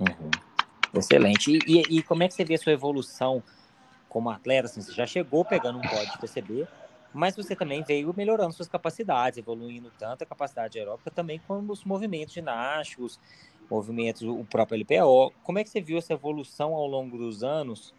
[0.00, 0.30] Uhum.
[0.94, 1.52] Excelente.
[1.52, 3.42] E, e, e, como é que você vê a sua evolução
[4.08, 4.66] como atleta?
[4.66, 6.66] Assim, você já chegou pegando um código PCB,
[7.12, 11.84] mas você também veio melhorando suas capacidades, evoluindo tanto a capacidade aeróbica também como os
[11.84, 13.18] movimentos ginásticos,
[13.70, 15.32] movimentos, o próprio LPO.
[15.42, 17.94] Como é que você viu essa evolução ao longo dos anos?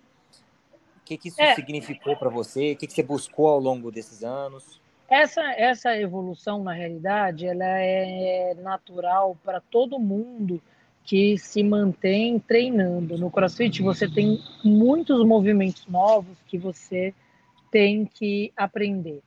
[0.98, 1.56] O que, que isso é.
[1.56, 2.74] significou para você?
[2.74, 4.80] O que, que você buscou ao longo desses anos?
[5.10, 10.62] Essa, essa evolução, na realidade, ela é natural para todo mundo
[11.04, 13.18] que se mantém treinando.
[13.18, 17.12] No CrossFit você tem muitos movimentos novos que você
[17.72, 19.20] tem que aprender.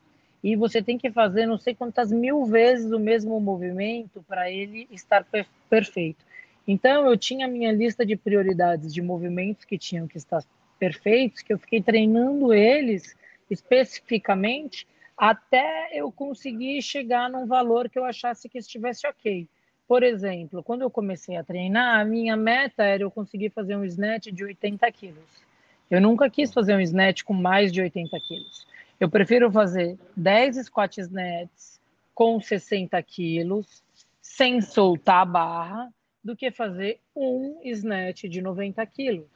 [0.45, 4.87] E você tem que fazer não sei quantas mil vezes o mesmo movimento para ele
[4.93, 6.25] estar per perfeito.
[6.67, 10.43] Então eu tinha a minha lista de prioridades de movimentos que tinham que estar
[10.79, 13.17] perfeitos, que eu fiquei treinando eles
[13.51, 19.47] especificamente até eu conseguir chegar num valor que eu achasse que estivesse ok.
[19.87, 23.85] Por exemplo, quando eu comecei a treinar, a minha meta era eu conseguir fazer um
[23.85, 25.43] snatch de 80 quilos.
[25.91, 28.67] Eu nunca quis fazer um snatch com mais de 80 quilos.
[28.99, 31.81] Eu prefiro fazer 10 squat snatches
[32.15, 33.85] com 60 quilos,
[34.21, 35.93] sem soltar a barra,
[36.23, 39.27] do que fazer um snatch de 90 quilos.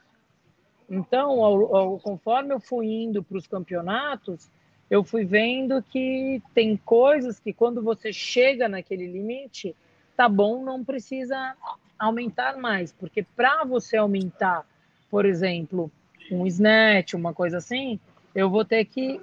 [0.89, 4.49] Então, ao, ao, conforme eu fui indo para os campeonatos,
[4.89, 9.75] eu fui vendo que tem coisas que quando você chega naquele limite,
[10.15, 11.55] tá bom, não precisa
[11.99, 14.65] aumentar mais, porque para você aumentar,
[15.09, 15.91] por exemplo,
[16.31, 17.99] um snatch, uma coisa assim,
[18.33, 19.19] eu vou ter que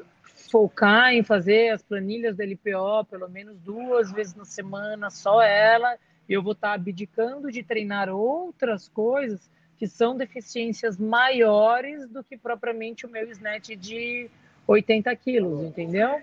[0.51, 5.97] focar em fazer as planilhas da LPO pelo menos duas vezes na semana, só ela,
[6.29, 12.37] eu vou estar tá abdicando de treinar outras coisas que são deficiências maiores do que
[12.37, 14.31] propriamente o meu snatch de
[14.67, 16.21] 80 quilos, entendeu?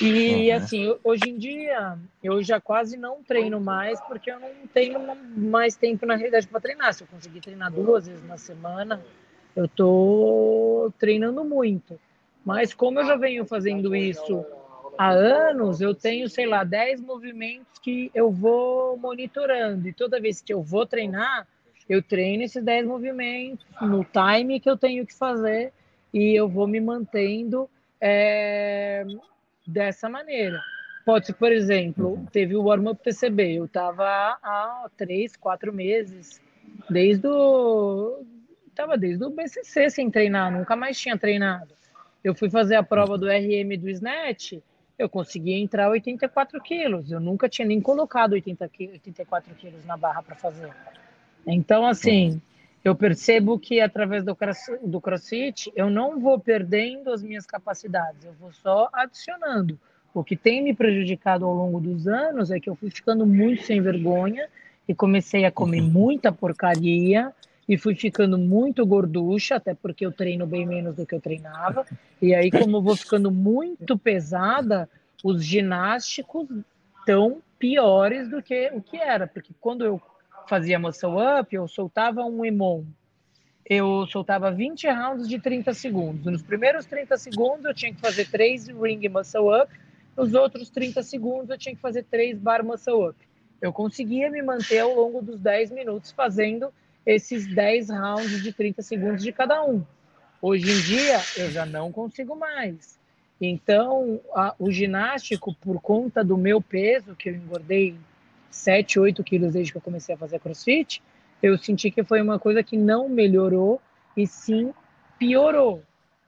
[0.00, 0.56] E uhum.
[0.56, 4.98] assim, hoje em dia eu já quase não treino mais porque eu não tenho
[5.36, 6.92] mais tempo na realidade para treinar.
[6.92, 9.00] Se eu conseguir treinar duas vezes na semana,
[9.54, 11.98] eu tô treinando muito.
[12.44, 14.44] Mas como eu já venho fazendo isso
[14.98, 19.88] há anos, eu tenho, sei lá, 10 movimentos que eu vou monitorando.
[19.88, 21.46] E toda vez que eu vou treinar,
[21.88, 25.72] eu treino esses 10 movimentos no time que eu tenho que fazer
[26.12, 27.68] e eu vou me mantendo
[28.00, 29.04] é,
[29.66, 30.60] dessa maneira.
[31.04, 34.04] Pode ser, por exemplo, teve o warm-up TCB, eu estava
[34.42, 36.40] há três, quatro meses,
[36.90, 38.24] desde o.
[38.66, 41.72] Estava desde o BCC sem treinar, nunca mais tinha treinado.
[42.22, 44.54] Eu fui fazer a prova do RM do Snatch,
[44.98, 47.10] eu consegui entrar 84 quilos.
[47.10, 50.70] Eu nunca tinha nem colocado 80, 84 quilos na barra para fazer.
[51.46, 52.40] Então, assim,
[52.82, 54.36] eu percebo que através do,
[54.84, 59.78] do CrossFit eu não vou perdendo as minhas capacidades, eu vou só adicionando.
[60.14, 63.64] O que tem me prejudicado ao longo dos anos é que eu fui ficando muito
[63.64, 64.48] sem vergonha
[64.88, 67.32] e comecei a comer muita porcaria
[67.68, 71.84] e fui ficando muito gorducha, até porque eu treino bem menos do que eu treinava.
[72.22, 74.88] E aí, como eu vou ficando muito pesada,
[75.24, 76.48] os ginásticos
[77.00, 80.00] estão piores do que o que era, porque quando eu
[80.48, 82.84] fazia muscle up, eu soltava um emon.
[83.68, 86.24] Eu soltava 20 rounds de 30 segundos.
[86.24, 89.72] Nos primeiros 30 segundos eu tinha que fazer 3 ring muscle up
[90.16, 93.18] nos outros 30 segundos, eu tinha que fazer três bar muscle up.
[93.60, 96.72] Eu conseguia me manter ao longo dos 10 minutos fazendo
[97.06, 99.84] esses 10 rounds de 30 segundos de cada um.
[100.42, 102.98] Hoje em dia, eu já não consigo mais.
[103.40, 107.96] Então, a, o ginástico, por conta do meu peso, que eu engordei
[108.50, 111.02] 7, 8 quilos desde que eu comecei a fazer crossfit,
[111.42, 113.80] eu senti que foi uma coisa que não melhorou
[114.16, 114.72] e sim
[115.18, 115.82] piorou.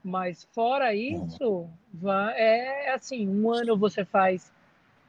[0.05, 1.69] Mas fora isso,
[2.37, 4.53] é assim, um ano você faz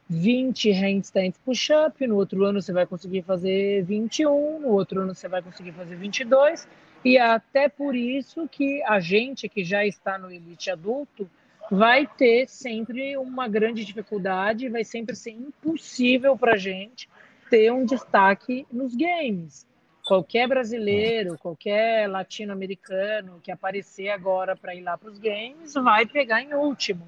[0.09, 5.27] 20 handstands push-up, no outro ano você vai conseguir fazer 21, no outro ano você
[5.27, 6.67] vai conseguir fazer 22,
[7.05, 11.29] e é até por isso que a gente que já está no elite adulto
[11.71, 17.07] vai ter sempre uma grande dificuldade, vai sempre ser impossível para a gente
[17.49, 19.67] ter um destaque nos games.
[20.07, 26.41] Qualquer brasileiro, qualquer latino-americano que aparecer agora para ir lá para os games vai pegar
[26.41, 27.07] em último,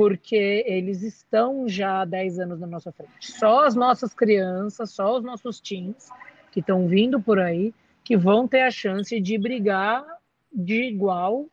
[0.00, 3.12] porque eles estão já há 10 anos na nossa frente.
[3.20, 6.08] Só as nossas crianças, só os nossos teens
[6.50, 10.02] que estão vindo por aí, que vão ter a chance de brigar
[10.50, 11.44] de igual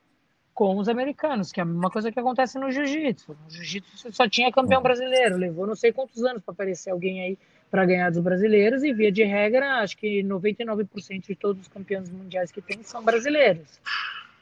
[0.54, 3.36] com os americanos, que é a mesma coisa que acontece no jiu-jitsu.
[3.44, 7.38] No jiu-jitsu só tinha campeão brasileiro, levou não sei quantos anos para aparecer alguém aí
[7.70, 12.10] para ganhar dos brasileiros e via de regra, acho que 99% de todos os campeões
[12.10, 13.82] mundiais que tem são brasileiros.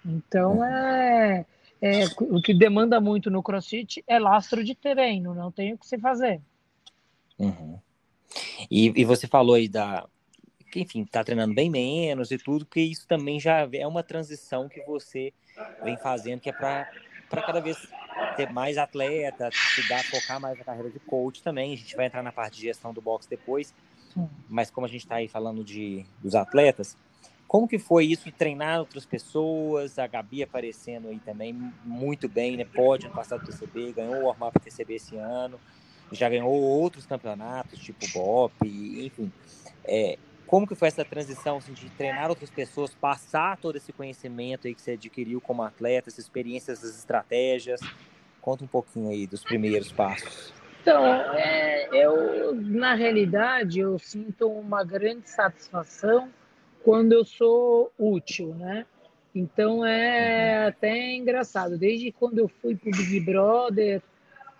[0.06, 1.44] Então é,
[1.82, 5.88] é, o que demanda muito no CrossFit é lastro de treino, não tem o que
[5.88, 6.42] se fazer.
[7.38, 7.80] Uhum.
[8.70, 10.08] E, e você falou aí da
[10.72, 14.68] que enfim está treinando bem menos e tudo, porque isso também já é uma transição
[14.68, 15.32] que você
[15.84, 16.90] vem fazendo que é para
[17.30, 17.78] para cada vez
[18.36, 21.74] ter mais atleta, se dar, focar mais na carreira de coach também.
[21.74, 23.74] A gente vai entrar na parte de gestão do box depois.
[24.48, 26.98] Mas como a gente está aí falando de, dos atletas,
[27.48, 30.00] como que foi isso treinar outras pessoas?
[30.00, 31.54] A Gabi aparecendo aí também
[31.84, 32.66] muito bem, né?
[32.66, 35.60] Pode no passado do TCB, ganhou o warm-up TCB esse ano,
[36.12, 38.66] já ganhou outros campeonatos, tipo BOP,
[39.06, 39.32] enfim.
[39.84, 44.68] É, como que foi essa transição assim, de treinar outras pessoas, passar todo esse conhecimento
[44.68, 47.80] aí que você adquiriu como atleta, essas experiências, essas estratégias?
[48.42, 50.54] Conta um pouquinho aí dos primeiros passos.
[50.82, 51.04] Então,
[51.34, 56.30] é, eu, na realidade, eu sinto uma grande satisfação
[56.86, 58.86] quando eu sou útil, né?
[59.34, 60.68] Então é uhum.
[60.68, 61.80] até engraçado.
[61.80, 64.04] Desde quando eu fui pro Big Brother,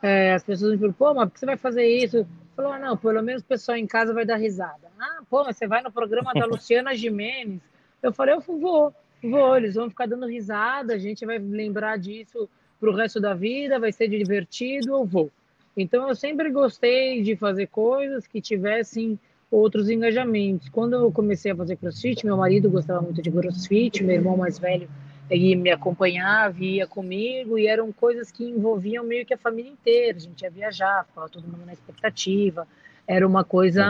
[0.02, 2.28] é, as pessoas me perguntam, pô, mas por que você vai fazer isso?
[2.56, 4.92] Falou, ah, não, pelo menos o pessoal em casa vai dar risada.
[5.00, 7.62] Ah, pô, mas você vai no programa da Luciana Gimenez.
[8.02, 12.50] Eu falei, eu vou, vou, eles vão ficar dando risada, a gente vai lembrar disso
[12.80, 15.30] pro resto da vida, vai ser divertido, eu vou.
[15.78, 20.70] Então eu sempre gostei de fazer coisas que tivessem outros engajamentos.
[20.70, 24.60] Quando eu comecei a fazer crossfit, meu marido gostava muito de crossfit, meu irmão mais
[24.60, 24.90] velho
[25.30, 30.18] ele me acompanhava, ia comigo, e eram coisas que envolviam meio que a família inteira.
[30.18, 32.68] A gente ia viajar, ficava todo mundo na expectativa.
[33.08, 33.86] Era uma coisa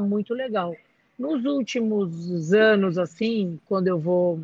[0.00, 0.08] uhum.
[0.08, 0.74] muito legal.
[1.18, 4.40] Nos últimos anos, assim, quando eu vou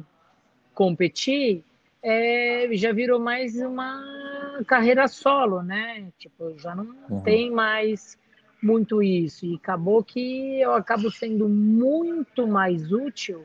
[0.75, 1.63] competir,
[2.03, 6.09] é, já virou mais uma carreira solo, né?
[6.19, 7.21] Tipo, já não uhum.
[7.21, 8.19] tem mais
[8.63, 9.45] muito isso.
[9.45, 13.45] E acabou que eu acabo sendo muito mais útil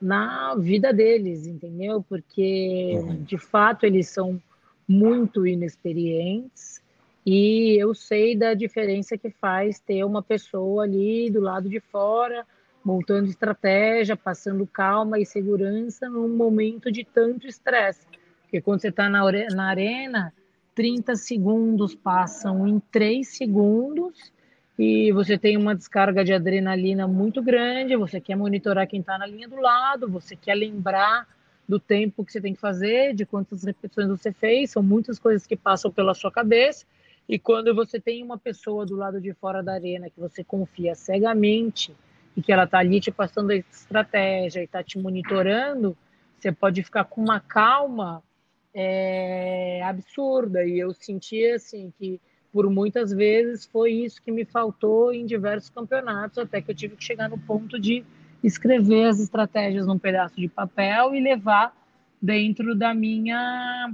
[0.00, 2.04] na vida deles, entendeu?
[2.08, 3.22] Porque uhum.
[3.22, 4.40] de fato eles são
[4.86, 6.82] muito inexperientes
[7.24, 12.46] e eu sei da diferença que faz ter uma pessoa ali do lado de fora
[12.84, 18.06] montando estratégia, passando calma e segurança num momento de tanto estresse.
[18.42, 19.22] Porque quando você está na,
[19.54, 20.34] na arena,
[20.74, 24.34] 30 segundos passam em 3 segundos
[24.78, 29.26] e você tem uma descarga de adrenalina muito grande, você quer monitorar quem está na
[29.26, 31.28] linha do lado, você quer lembrar
[31.68, 35.46] do tempo que você tem que fazer, de quantas repetições você fez, são muitas coisas
[35.46, 36.84] que passam pela sua cabeça.
[37.28, 40.94] E quando você tem uma pessoa do lado de fora da arena que você confia
[40.94, 41.94] cegamente
[42.36, 45.96] e que ela está ali te passando a estratégia e está te monitorando,
[46.38, 48.22] você pode ficar com uma calma
[48.74, 50.64] é, absurda.
[50.64, 52.20] E eu senti assim que
[52.54, 56.94] por muitas vezes foi isso que me faltou em diversos campeonatos, até que eu tive
[56.94, 58.04] que chegar no ponto de
[58.44, 61.76] escrever as estratégias num pedaço de papel e levar
[62.22, 63.92] dentro da minha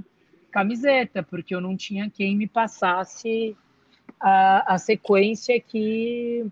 [0.51, 3.57] camiseta, porque eu não tinha quem me passasse
[4.19, 6.45] a, a sequência que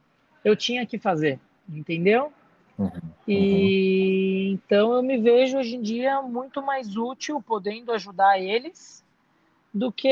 [0.44, 1.40] eu tinha que fazer,
[1.70, 2.34] entendeu?
[2.76, 2.90] Uhum,
[3.28, 4.54] e uhum.
[4.54, 9.06] então eu me vejo hoje em dia muito mais útil podendo ajudar eles
[9.72, 10.10] do que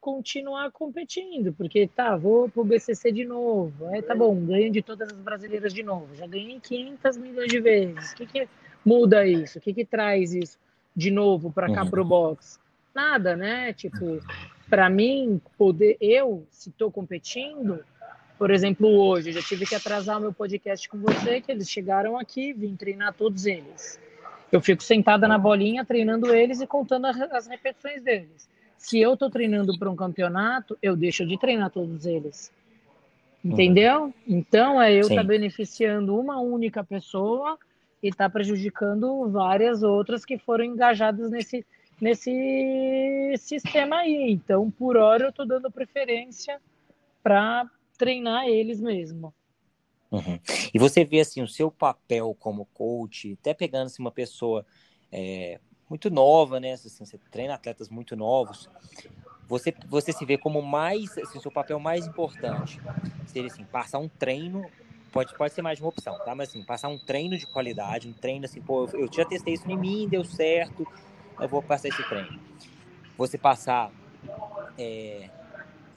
[0.00, 5.10] continuar competindo, porque tá, vou pro BCC de novo, é, tá bom, ganho de todas
[5.10, 8.48] as brasileiras de novo, já ganhei 500 milhões de vezes, o que, que
[8.84, 9.58] muda isso?
[9.58, 10.58] O que, que traz isso
[10.96, 11.90] de novo para cá uhum.
[11.90, 12.58] pro box?
[12.94, 13.72] Nada, né?
[13.72, 14.20] Tipo,
[14.68, 17.84] para mim, poder, eu, se estou competindo,
[18.38, 22.18] por exemplo, hoje, já tive que atrasar o meu podcast com você, que eles chegaram
[22.18, 24.00] aqui, vim treinar todos eles.
[24.50, 28.48] Eu fico sentada na bolinha treinando eles e contando as repetições deles.
[28.80, 32.50] Se eu estou treinando para um campeonato, eu deixo de treinar todos eles.
[33.44, 34.04] Entendeu?
[34.04, 34.12] Uhum.
[34.26, 37.58] Então é eu estar tá beneficiando uma única pessoa
[38.02, 41.64] e estar tá prejudicando várias outras que foram engajadas nesse,
[42.00, 44.32] nesse sistema aí.
[44.32, 46.58] Então, por hora, eu estou dando preferência
[47.22, 49.32] para treinar eles mesmo.
[50.10, 50.40] Uhum.
[50.72, 54.64] E você vê assim o seu papel como coach, até pegando assim, uma pessoa
[55.12, 55.60] é,
[55.90, 56.72] muito nova, né?
[56.72, 58.70] Assim, você treina atletas muito novos.
[59.48, 62.80] Você, você se vê como mais, assim, seu papel mais importante
[63.26, 64.70] seria assim, passar um treino,
[65.12, 66.34] pode, pode ser mais uma opção, tá?
[66.34, 69.54] Mas assim, passar um treino de qualidade, um treino assim, pô, eu, eu já testei
[69.54, 70.86] isso em mim, deu certo,
[71.40, 72.40] eu vou passar esse treino.
[73.18, 73.90] Você passar
[74.78, 75.28] é,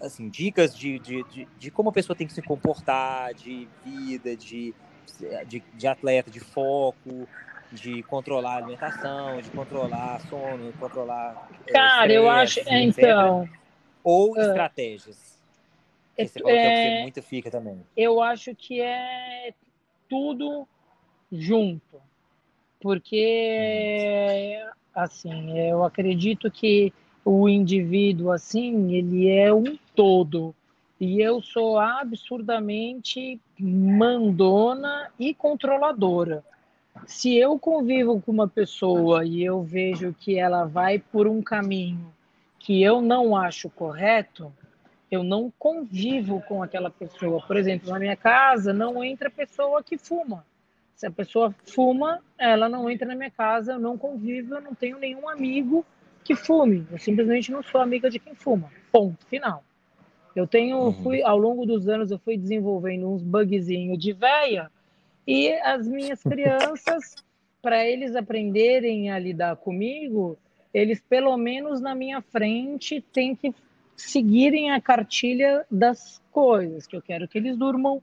[0.02, 4.36] assim, dicas de, de, de, de, como a pessoa tem que se comportar, de vida,
[4.36, 4.74] de,
[5.48, 7.28] de, de atleta, de foco,
[7.74, 11.50] de controlar a alimentação, de controlar sono, de controlar.
[11.68, 12.60] Eh, Cara, eu acho.
[12.60, 12.98] Etc.
[12.98, 13.50] Então.
[14.04, 15.42] Ou uh, estratégias.
[16.18, 17.82] É, você falou é, que é o que muito fica também.
[17.98, 19.54] Eu acho que é
[20.08, 20.68] tudo
[21.32, 22.02] junto.
[22.80, 24.72] Porque, uhum.
[24.94, 26.94] assim, eu acredito que
[27.24, 30.54] o indivíduo, assim, ele é um todo.
[31.00, 36.44] E eu sou absurdamente mandona e controladora
[37.08, 42.14] se eu convivo com uma pessoa e eu vejo que ela vai por um caminho
[42.60, 44.52] que eu não acho correto,
[45.12, 47.46] eu não convivo com aquela pessoa.
[47.46, 50.46] Por exemplo, na minha casa não entra pessoa que fuma.
[50.96, 54.74] Se a pessoa fuma, ela não entra na minha casa, eu não convivo, eu não
[54.74, 55.86] tenho nenhum amigo
[56.24, 56.88] que fume.
[56.90, 58.72] Eu simplesmente não sou amiga de quem fuma.
[58.92, 59.64] Ponto final.
[60.36, 61.04] Eu tenho, uhum.
[61.04, 64.72] fui ao longo dos anos eu fui desenvolvendo uns bugzinhos de véia
[65.26, 67.16] e as minhas crianças,
[67.62, 70.38] para eles aprenderem a lidar comigo,
[70.74, 73.54] eles, pelo menos na minha frente, têm que
[73.96, 78.02] seguirem a cartilha das coisas, que eu quero que eles durmam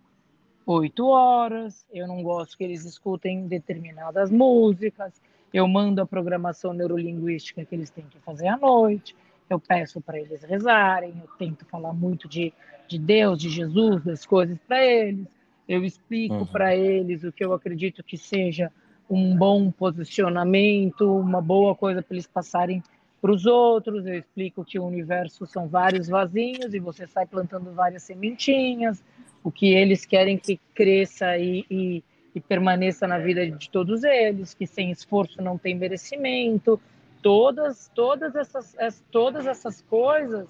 [0.65, 5.21] oito horas, eu não gosto que eles escutem determinadas músicas,
[5.53, 9.17] eu mando a programação neurolinguística que eles têm que fazer à noite,
[9.49, 12.53] eu peço para eles rezarem, eu tento falar muito de,
[12.87, 15.27] de Deus, de Jesus, das coisas para eles
[15.71, 16.47] eu explico uhum.
[16.47, 18.73] para eles o que eu acredito que seja
[19.09, 22.83] um bom posicionamento, uma boa coisa para eles passarem
[23.23, 24.05] para os outros.
[24.05, 29.01] Eu explico que o universo são vários vasinhos e você sai plantando várias sementinhas,
[29.45, 32.03] o que eles querem que cresça e, e,
[32.35, 36.81] e permaneça na vida de todos eles, que sem esforço não tem merecimento.
[37.23, 40.49] Todas, todas essas, todas essas coisas,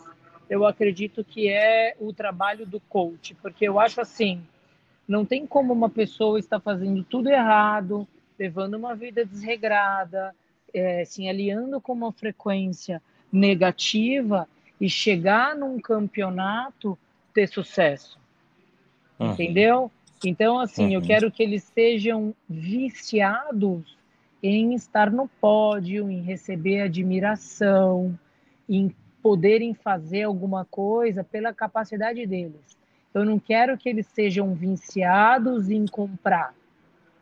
[0.48, 4.42] eu acredito que é o trabalho do coach, porque eu acho assim
[5.10, 8.06] não tem como uma pessoa estar fazendo tudo errado,
[8.38, 10.32] levando uma vida desregrada,
[10.72, 13.02] é, se aliando com uma frequência
[13.32, 14.48] negativa
[14.80, 16.96] e chegar num campeonato
[17.34, 18.20] ter sucesso.
[19.18, 19.32] Uhum.
[19.32, 19.90] Entendeu?
[20.24, 20.92] Então, assim, uhum.
[20.92, 23.98] eu quero que eles sejam viciados
[24.40, 28.16] em estar no pódio, em receber admiração,
[28.68, 32.79] em poderem fazer alguma coisa pela capacidade deles.
[33.12, 36.54] Eu não quero que eles sejam viciados em comprar.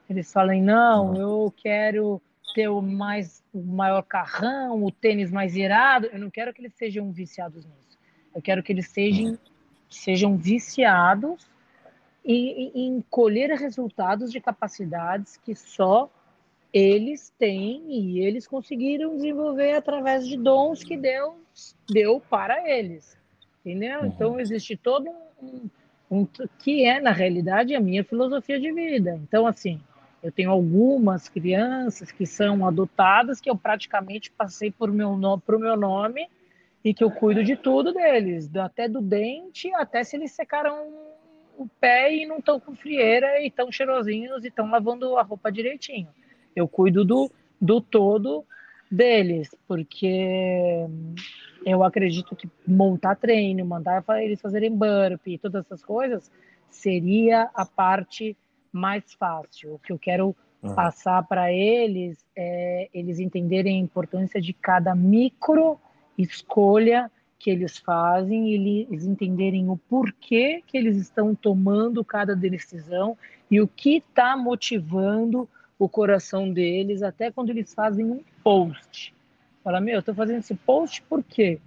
[0.09, 1.17] Eles falem, não, uhum.
[1.17, 2.21] eu quero
[2.55, 6.07] ter o, mais, o maior carrão, o tênis mais irado.
[6.07, 7.99] Eu não quero que eles sejam viciados nisso.
[8.35, 9.39] Eu quero que eles sejam
[9.89, 11.49] sejam viciados
[12.25, 16.11] em, em colher resultados de capacidades que só
[16.73, 23.18] eles têm e eles conseguiram desenvolver através de dons que Deus deu para eles,
[23.71, 24.01] entendeu?
[24.01, 24.07] Uhum.
[24.07, 25.09] Então existe todo
[25.43, 25.69] um,
[26.11, 26.27] um,
[26.59, 29.19] que é na realidade a minha filosofia de vida.
[29.23, 29.81] Então assim,
[30.23, 35.77] eu tenho algumas crianças que são adotadas que eu praticamente passei por meu pro meu
[35.77, 36.29] nome
[36.85, 40.89] e que eu cuido de tudo deles, até do dente, até se eles secaram
[41.57, 45.51] o pé e não estão com frieira e estão cheirosinhos e estão lavando a roupa
[45.51, 46.09] direitinho.
[46.55, 48.45] Eu cuido do, do todo
[48.91, 50.87] deles, porque
[51.71, 56.31] eu acredito que montar treino, mandar eles fazerem burpee, todas essas coisas,
[56.71, 58.37] seria a parte
[58.73, 59.75] mais fácil.
[59.75, 60.75] O que eu quero uhum.
[60.75, 65.79] passar para eles é eles entenderem a importância de cada micro
[66.17, 73.17] escolha que eles fazem, eles entenderem o porquê que eles estão tomando cada decisão
[73.49, 75.49] e o que está motivando
[75.79, 79.15] o coração deles, até quando eles fazem um post.
[79.69, 81.61] Fala, meu, eu estou fazendo esse post por quê?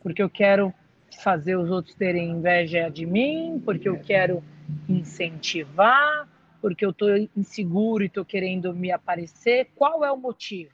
[0.00, 0.72] Porque eu quero
[1.20, 4.40] fazer os outros terem inveja de mim, porque eu quero
[4.88, 6.28] incentivar,
[6.62, 9.68] porque eu estou inseguro e estou querendo me aparecer.
[9.74, 10.70] Qual é o motivo?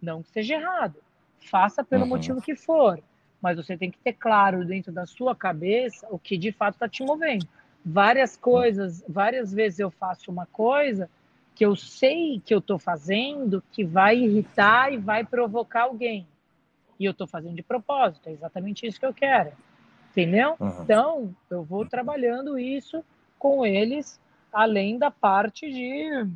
[0.00, 0.96] Não que seja errado.
[1.38, 2.08] Faça pelo uhum.
[2.08, 2.98] motivo que for
[3.42, 6.88] mas você tem que ter claro dentro da sua cabeça o que de fato está
[6.88, 7.46] te movendo.
[7.84, 11.10] Várias coisas, várias vezes eu faço uma coisa
[11.56, 16.26] que eu sei que eu estou fazendo que vai irritar e vai provocar alguém.
[17.00, 19.52] E eu estou fazendo de propósito, é exatamente isso que eu quero.
[20.10, 20.54] Entendeu?
[20.60, 20.82] Uhum.
[20.82, 23.02] Então, eu vou trabalhando isso
[23.38, 24.20] com eles,
[24.52, 26.28] além da parte de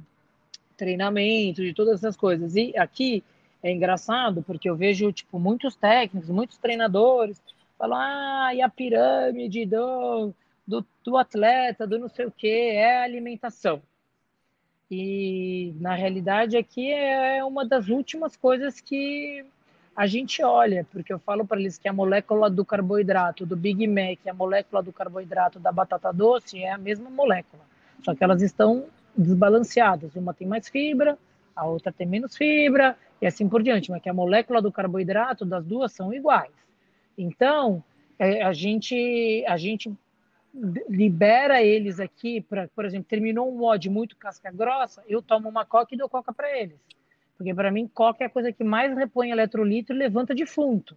[0.77, 2.57] treinamento, de todas essas coisas.
[2.57, 3.23] E aqui,
[3.62, 7.41] é engraçado porque eu vejo tipo muitos técnicos, muitos treinadores
[7.77, 10.33] falam ah, e a pirâmide do,
[10.66, 13.83] do, do atleta, do não sei o que, é a alimentação.
[14.91, 19.45] E na realidade aqui é uma das últimas coisas que
[19.95, 23.86] a gente olha, porque eu falo para eles que a molécula do carboidrato do Big
[23.86, 27.62] Mac, a molécula do carboidrato da batata doce é a mesma molécula,
[28.03, 28.86] só que elas estão
[29.16, 30.14] desbalanceadas.
[30.16, 31.18] Uma tem mais fibra,
[31.55, 35.45] a outra tem menos fibra, e assim por diante, mas que a molécula do carboidrato
[35.45, 36.51] das duas são iguais.
[37.16, 37.84] Então,
[38.18, 39.93] é, a gente, a gente
[40.88, 45.64] libera eles aqui para, por exemplo, terminou um mod muito casca grossa, eu tomo uma
[45.64, 46.78] coca e dou coca para eles.
[47.36, 50.96] Porque para mim coca é a coisa que mais repõe eletrolito e levanta defunto.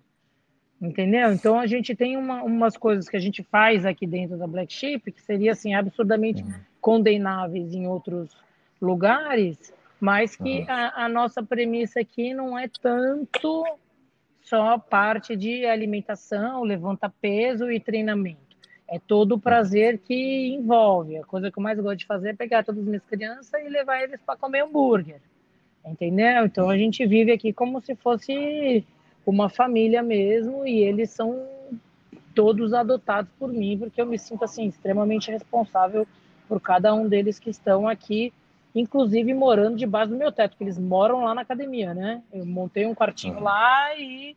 [0.82, 1.32] Entendeu?
[1.32, 4.74] Então a gente tem uma, umas coisas que a gente faz aqui dentro da Black
[4.74, 6.54] Sheep que seria assim absurdamente uhum.
[6.82, 8.36] condenáveis em outros
[8.82, 10.66] lugares, mas que uhum.
[10.68, 13.66] a, a, nossa premissa aqui não é tanto
[14.42, 18.43] só parte de alimentação, levanta peso e treinamento.
[18.94, 21.18] É todo o prazer que envolve.
[21.18, 23.68] A coisa que eu mais gosto de fazer é pegar todas as minhas crianças e
[23.68, 25.20] levar eles para comer hambúrguer.
[25.84, 26.46] Entendeu?
[26.46, 28.86] Então a gente vive aqui como se fosse
[29.26, 31.44] uma família mesmo e eles são
[32.36, 36.08] todos adotados por mim, porque eu me sinto assim extremamente responsável
[36.48, 38.32] por cada um deles que estão aqui
[38.76, 42.24] inclusive morando debaixo do meu teto, porque eles moram lá na academia, né?
[42.32, 43.44] Eu montei um quartinho uhum.
[43.44, 44.36] lá e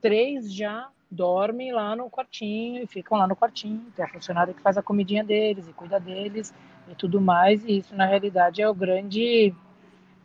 [0.00, 3.86] três já dormem lá no quartinho e ficam lá no quartinho.
[3.94, 6.52] Tem a funcionária que faz a comidinha deles e cuida deles
[6.90, 7.64] e tudo mais.
[7.64, 9.54] E isso, na realidade, é o grande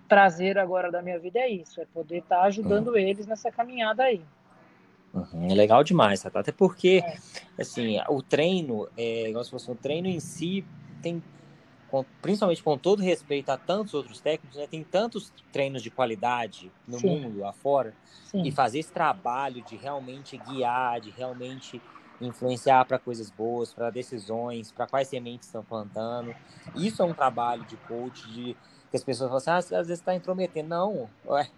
[0.09, 2.97] prazer agora da minha vida, é isso, é poder estar tá ajudando uhum.
[2.97, 4.21] eles nessa caminhada aí.
[5.13, 6.25] Uhum, é legal demais?
[6.25, 7.61] Até porque, é.
[7.61, 10.65] assim, o treino, é, igual se fosse um treino em si,
[11.01, 11.23] tem
[11.89, 16.71] com, principalmente com todo respeito a tantos outros técnicos, né, tem tantos treinos de qualidade
[16.87, 17.21] no Sim.
[17.21, 17.93] mundo afora,
[18.25, 18.43] Sim.
[18.43, 21.81] e fazer esse trabalho de realmente guiar, de realmente
[22.21, 26.35] influenciar para coisas boas, para decisões, para quais sementes estão plantando.
[26.75, 28.55] Isso é um trabalho de coach, de
[28.89, 30.69] que as pessoas falam assim, ah, às vezes está intrometendo.
[30.69, 31.09] Não,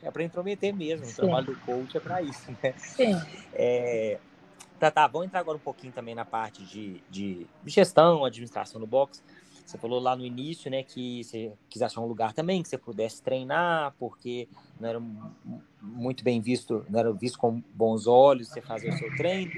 [0.01, 1.05] é para intrometer mesmo.
[1.05, 1.13] Sim.
[1.13, 2.73] O trabalho do coach é para isso, né?
[2.77, 3.15] Sim.
[3.53, 4.19] É,
[4.79, 8.87] tá, tá, vamos entrar agora um pouquinho também na parte de, de gestão, administração do
[8.87, 9.23] box.
[9.65, 12.77] Você falou lá no início, né, que você quis achar um lugar também que você
[12.77, 14.47] pudesse treinar, porque
[14.79, 15.01] não era
[15.81, 19.51] muito bem visto, não era visto com bons olhos você fazer o seu treino.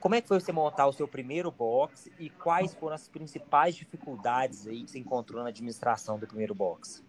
[0.00, 3.74] Como é que foi você montar o seu primeiro box e quais foram as principais
[3.74, 7.02] dificuldades aí que você encontrou na administração do primeiro box?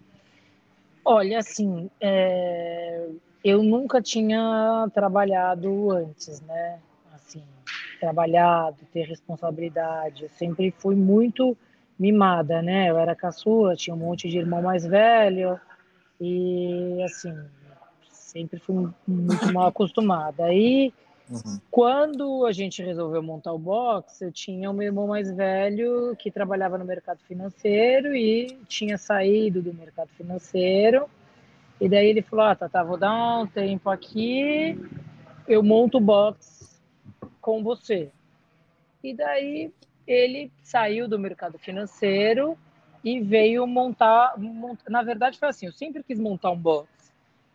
[1.05, 3.09] Olha, assim, é...
[3.43, 6.79] eu nunca tinha trabalhado antes, né?
[7.13, 7.43] Assim,
[7.99, 10.23] trabalhado, ter responsabilidade.
[10.23, 11.55] Eu sempre fui muito
[11.99, 12.89] mimada, né?
[12.89, 15.59] Eu era caçula, tinha um monte de irmão mais velho
[16.19, 17.35] e assim
[18.11, 20.45] sempre fui muito mal acostumada.
[20.45, 20.93] Aí
[21.29, 21.59] Uhum.
[21.69, 26.77] Quando a gente resolveu montar o box, eu tinha um irmão mais velho que trabalhava
[26.77, 31.07] no mercado financeiro e tinha saído do mercado financeiro.
[31.79, 34.75] E daí ele falou: Ah, tá, tá, vou dar um tempo aqui,
[35.47, 36.81] eu monto o box
[37.39, 38.09] com você.
[39.03, 39.71] E daí
[40.11, 42.57] ele saiu do mercado financeiro
[43.03, 44.89] e veio montar, montar.
[44.89, 46.99] Na verdade, foi assim: eu sempre quis montar um box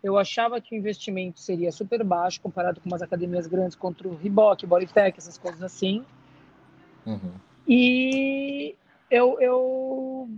[0.05, 4.15] eu achava que o investimento seria super baixo comparado com umas academias grandes contra o
[4.15, 6.05] Reebok, Bodytech, essas coisas assim.
[7.07, 7.33] Uhum.
[7.67, 8.77] E
[9.11, 10.29] eu, eu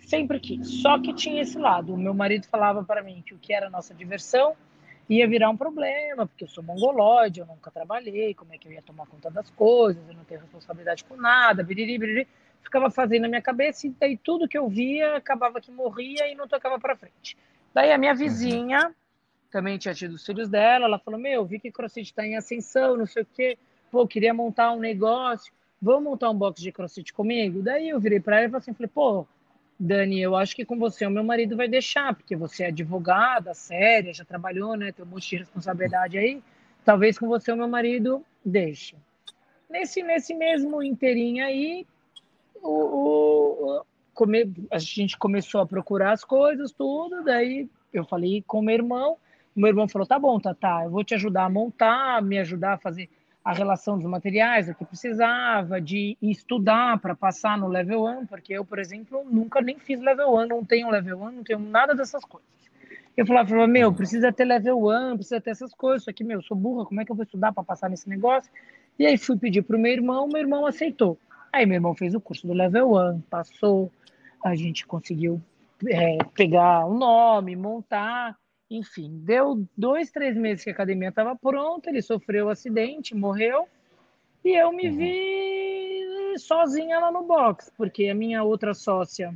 [0.00, 0.82] sempre quis.
[0.82, 1.94] Só que tinha esse lado.
[1.94, 4.56] O meu marido falava para mim que o que era nossa diversão
[5.10, 8.72] ia virar um problema, porque eu sou mongoloide, eu nunca trabalhei, como é que eu
[8.72, 12.28] ia tomar conta das coisas, eu não tenho responsabilidade com nada, biriri, biriri.
[12.62, 16.36] Ficava fazendo na minha cabeça e daí tudo que eu via acabava que morria e
[16.36, 17.36] não tocava para frente.
[17.74, 18.18] Daí a minha uhum.
[18.18, 18.94] vizinha
[19.50, 22.96] também tinha tido os filhos dela, ela falou: Meu, vi que crossfit está em ascensão,
[22.96, 23.58] não sei o quê.
[23.90, 25.52] Pô, queria montar um negócio,
[25.82, 27.62] vamos montar um box de crossfit comigo?
[27.62, 29.26] Daí eu virei para ela e falei assim: falei, Pô,
[29.82, 33.54] Dani, eu acho que com você o meu marido vai deixar, porque você é advogada,
[33.54, 34.92] séria, já trabalhou, né?
[34.92, 36.42] Tem um monte de responsabilidade aí.
[36.84, 38.94] Talvez com você o meu marido deixe.
[39.70, 41.86] Nesse, nesse mesmo inteirinho aí,
[42.56, 42.68] o,
[43.78, 48.62] o, come, a gente começou a procurar as coisas, tudo, daí eu falei com o
[48.62, 49.16] meu irmão,
[49.56, 52.78] meu irmão falou, tá bom, Tatá, eu vou te ajudar a montar, me ajudar a
[52.78, 53.08] fazer
[53.50, 58.52] a relação dos materiais, o que precisava, de estudar para passar no level 1, porque
[58.52, 61.92] eu, por exemplo, nunca nem fiz level 1, não tenho level 1, não tenho nada
[61.92, 62.48] dessas coisas.
[63.16, 66.42] Eu falava, meu, precisa ter level 1, precisa ter essas coisas, isso aqui, meu, eu
[66.42, 68.52] sou burra, como é que eu vou estudar para passar nesse negócio?
[68.96, 71.18] E aí fui pedir para o meu irmão, meu irmão aceitou.
[71.52, 73.90] Aí meu irmão fez o curso do level 1, passou,
[74.44, 75.42] a gente conseguiu
[75.88, 78.38] é, pegar o um nome, montar,
[78.70, 79.20] enfim.
[79.24, 83.66] Deu dois, três meses que a academia estava pronta, ele sofreu um acidente, morreu,
[84.44, 84.96] e eu me uhum.
[84.96, 89.34] vi sozinha lá no box, porque a minha outra sócia,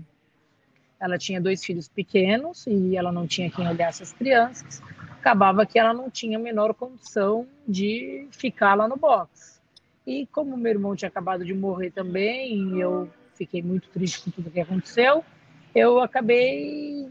[1.00, 4.80] ela tinha dois filhos pequenos e ela não tinha quem olhasse as crianças,
[5.10, 9.60] acabava que ela não tinha a menor condição de ficar lá no box.
[10.06, 14.50] E como meu irmão tinha acabado de morrer também, eu fiquei muito triste com tudo
[14.50, 15.24] que aconteceu.
[15.74, 17.10] Eu acabei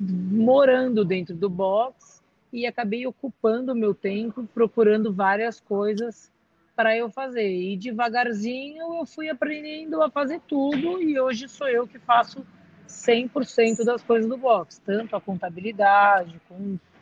[0.00, 6.32] morando dentro do box e acabei ocupando o meu tempo procurando várias coisas
[6.74, 7.52] para eu fazer.
[7.52, 12.46] E devagarzinho eu fui aprendendo a fazer tudo e hoje sou eu que faço
[12.88, 16.40] 100% das coisas do box, tanto a contabilidade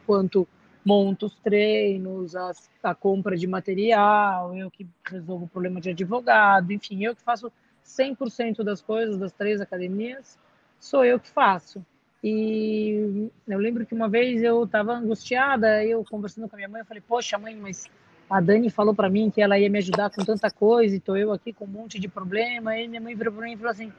[0.04, 0.46] quanto
[0.84, 7.04] monto os treinos, a, compra de material, eu que resolvo o problema de advogado, enfim,
[7.04, 7.52] eu que faço
[7.84, 10.38] 100% das coisas das três academias
[10.80, 11.84] sou eu que faço.
[12.22, 16.80] E eu lembro que uma vez eu estava angustiada, eu conversando com a minha mãe,
[16.80, 17.86] eu falei: "Poxa, mãe, mas
[18.28, 21.16] a Dani falou para mim que ela ia me ajudar com tanta coisa e tô
[21.16, 22.76] eu aqui com um monte de problema".
[22.76, 23.92] E minha mãe virou para mim e falou assim: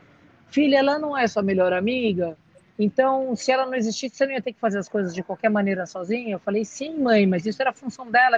[0.50, 2.38] "Filha, ela não é sua melhor amiga?
[2.78, 5.50] Então, se ela não existisse, você não ia ter que fazer as coisas de qualquer
[5.50, 6.36] maneira sozinha?".
[6.36, 8.38] Eu falei: "Sim, mãe, mas isso era função dela,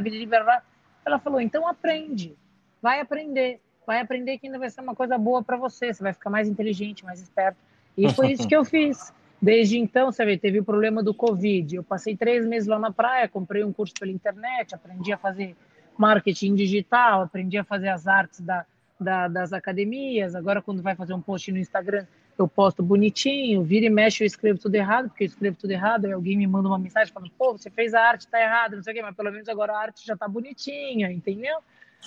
[1.03, 2.35] ela falou: "Então aprende.
[2.81, 6.13] Vai aprender" vai aprender que ainda vai ser uma coisa boa para você, você vai
[6.13, 7.57] ficar mais inteligente, mais esperto.
[7.97, 9.11] E foi isso que eu fiz.
[9.41, 11.75] Desde então, você vê, teve o problema do Covid.
[11.75, 15.55] Eu passei três meses lá na praia, comprei um curso pela internet, aprendi a fazer
[15.97, 18.65] marketing digital, aprendi a fazer as artes da,
[18.99, 20.35] da, das academias.
[20.35, 22.05] Agora, quando vai fazer um post no Instagram,
[22.37, 26.05] eu posto bonitinho, vira e mexe, eu escrevo tudo errado, porque eu escrevo tudo errado,
[26.05, 28.83] aí alguém me manda uma mensagem falando, pô, você fez a arte, tá errado, não
[28.83, 31.59] sei o quê, mas pelo menos agora a arte já tá bonitinha, entendeu?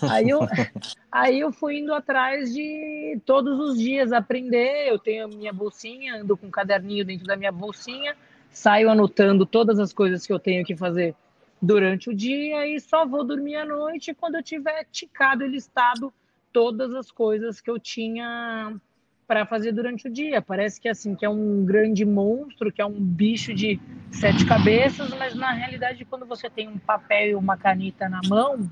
[0.03, 0.41] Aí eu,
[1.11, 4.89] aí eu fui indo atrás de todos os dias aprender.
[4.89, 8.17] Eu tenho a minha bolsinha, ando com um caderninho dentro da minha bolsinha,
[8.51, 11.15] saio anotando todas as coisas que eu tenho que fazer
[11.61, 16.13] durante o dia e só vou dormir à noite quando eu tiver ticado e listado
[16.53, 18.75] todas as coisas que eu tinha
[19.27, 20.43] para fazer durante o dia.
[20.43, 23.81] Parece que assim que é um grande monstro, que é um bicho de
[24.13, 28.71] sete cabeças, mas na realidade quando você tem um papel e uma caneta na mão,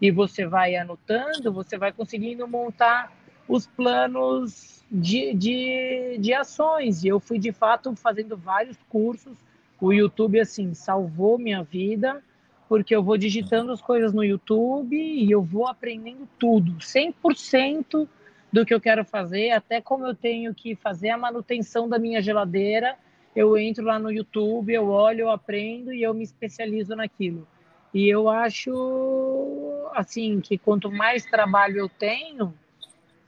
[0.00, 3.12] e você vai anotando, você vai conseguindo montar
[3.46, 7.04] os planos de, de, de ações.
[7.04, 9.36] E eu fui, de fato, fazendo vários cursos.
[9.80, 12.22] O YouTube, assim, salvou minha vida,
[12.68, 18.08] porque eu vou digitando as coisas no YouTube e eu vou aprendendo tudo, 100%
[18.52, 22.20] do que eu quero fazer, até como eu tenho que fazer a manutenção da minha
[22.20, 22.96] geladeira.
[23.34, 27.46] Eu entro lá no YouTube, eu olho, eu aprendo e eu me especializo naquilo.
[27.92, 32.54] E eu acho assim que quanto mais trabalho eu tenho,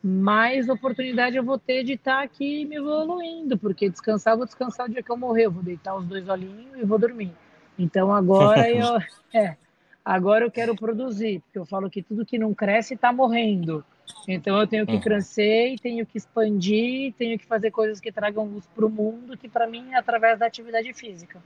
[0.02, 4.90] mais oportunidade eu vou ter de estar aqui me evoluindo, porque descansar, vou descansar o
[4.90, 7.32] dia que eu morrer, eu vou deitar os dois olhinhos e vou dormir.
[7.78, 8.98] Então agora eu
[9.32, 9.56] é,
[10.04, 13.84] Agora eu quero produzir, porque eu falo que tudo que não cresce está morrendo.
[14.26, 15.00] Então eu tenho que uhum.
[15.00, 19.48] crescer, tenho que expandir, tenho que fazer coisas que tragam luz para o mundo, que
[19.48, 21.40] para mim é através da atividade física.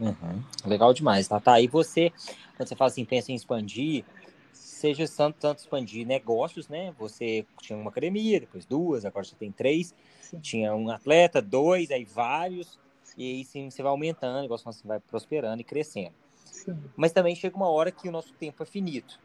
[0.00, 0.42] Uhum.
[0.64, 1.40] Legal demais, tá?
[1.40, 1.60] Tá.
[1.60, 2.12] E você,
[2.56, 4.04] quando você fala assim, pensa em expandir,
[4.52, 6.94] seja tanto, tanto expandir negócios, né?
[6.98, 9.94] Você tinha uma academia, depois duas, agora você tem três.
[10.20, 10.38] Sim.
[10.40, 12.78] Tinha um atleta, dois, aí vários.
[13.16, 16.14] E aí sim você vai aumentando, igual você vai prosperando e crescendo.
[16.44, 16.78] Sim.
[16.96, 19.18] Mas também chega uma hora que o nosso tempo é finito.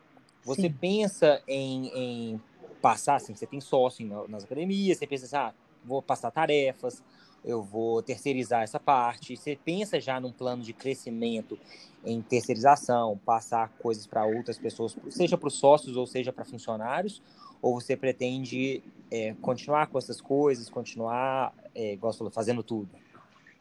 [0.44, 0.74] Você sim.
[0.74, 2.42] pensa em, em,
[2.82, 5.54] passar, assim, você tem sócio nas academias, você pensa assim, ah,
[5.86, 7.04] vou passar tarefas,
[7.44, 9.36] eu vou terceirizar essa parte.
[9.36, 11.58] Você pensa já num plano de crescimento
[12.06, 17.22] em terceirização, passar coisas para outras pessoas, seja para os sócios ou seja para funcionários,
[17.62, 22.90] ou você pretende é, continuar com essas coisas, continuar, é, falou, fazendo tudo?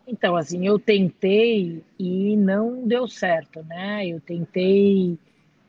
[0.07, 4.07] Então, assim, eu tentei e não deu certo, né?
[4.07, 5.17] Eu tentei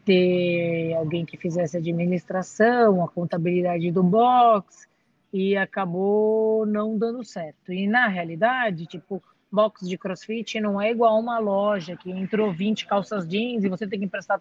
[0.03, 4.87] ter alguém que fizesse administração, a contabilidade do box,
[5.33, 7.73] e acabou não dando certo.
[7.73, 9.21] E na realidade, tipo,
[9.51, 13.87] box de crossfit não é igual uma loja que entrou 20 calças jeans e você
[13.87, 14.39] tem que prestar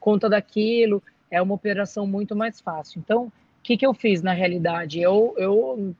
[0.00, 1.00] conta daquilo.
[1.30, 2.98] É uma operação muito mais fácil.
[2.98, 5.00] Então, o que, que eu fiz na realidade?
[5.00, 5.94] Eu, eu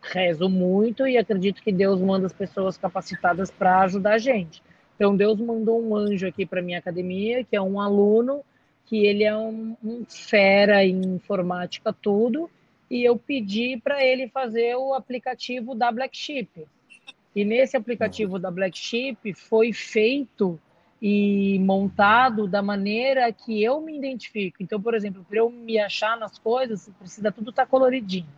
[0.00, 4.62] rezo muito e acredito que Deus manda as pessoas capacitadas para ajudar a gente.
[4.94, 8.44] Então, Deus mandou um anjo aqui para minha academia, que é um aluno,
[8.86, 12.48] que ele é um, um fera em informática, tudo,
[12.92, 16.66] e eu pedi para ele fazer o aplicativo da Black Sheep.
[17.34, 20.60] E nesse aplicativo da Black Sheep foi feito
[21.00, 24.58] e montado da maneira que eu me identifico.
[24.62, 28.28] Então, por exemplo, para eu me achar nas coisas, precisa tudo estar tá coloridinho.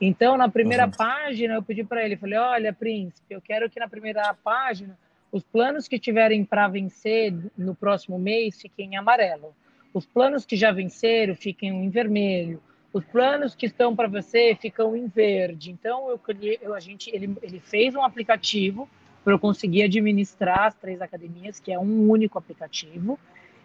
[0.00, 0.92] Então, na primeira uhum.
[0.92, 4.96] página, eu pedi para ele, falei: "Olha, príncipe, eu quero que na primeira página
[5.32, 9.52] os planos que tiverem para vencer no próximo mês fiquem em amarelo.
[9.92, 12.62] Os planos que já venceram fiquem em vermelho
[12.92, 15.70] os planos que estão para você ficam em verde.
[15.70, 16.20] Então, eu,
[16.60, 18.88] eu, a gente, ele, ele fez um aplicativo
[19.24, 23.18] para eu conseguir administrar as três academias, que é um único aplicativo.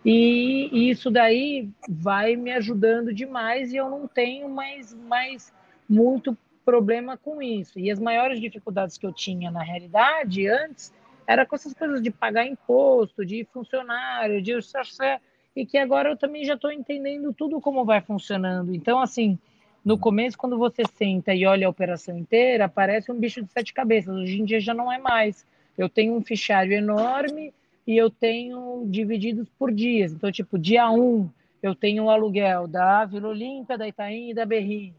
[0.06, 5.54] E, isso daí vai me ajudando demais e eu não tenho mais, mais
[5.90, 7.80] muito problema com isso.
[7.80, 10.94] E as maiores dificuldades que eu tinha na realidade antes
[11.26, 14.54] era com essas coisas de pagar imposto, de funcionário, de
[15.58, 18.76] e que agora eu também já estou entendendo tudo como vai funcionando.
[18.76, 19.40] Então, assim,
[19.84, 23.74] no começo, quando você senta e olha a operação inteira, parece um bicho de sete
[23.74, 24.16] cabeças.
[24.16, 25.48] Hoje em dia já não é mais.
[25.76, 27.52] Eu tenho um fichário enorme
[27.88, 30.14] e eu tenho divididos por dias.
[30.14, 31.28] Então, tipo, dia 1, um,
[31.64, 34.94] eu tenho o aluguel da Vila Olímpia, da Itaim e da Berrine.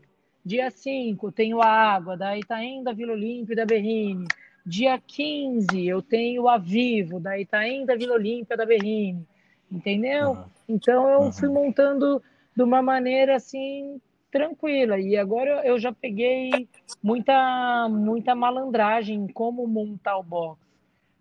[0.44, 4.26] Dia 5, tenho a água da Itaim, da Vila Olímpia e da Berrine.
[4.66, 9.24] Dia 15, eu tenho a Vivo, da Itaim, da Vila Olímpia e da Berrine
[9.70, 10.30] entendeu?
[10.30, 10.44] Uhum.
[10.68, 11.32] Então eu uhum.
[11.32, 12.22] fui montando
[12.54, 14.00] de uma maneira assim
[14.30, 16.68] tranquila e agora eu já peguei
[17.02, 20.60] muita muita malandragem em como montar o box.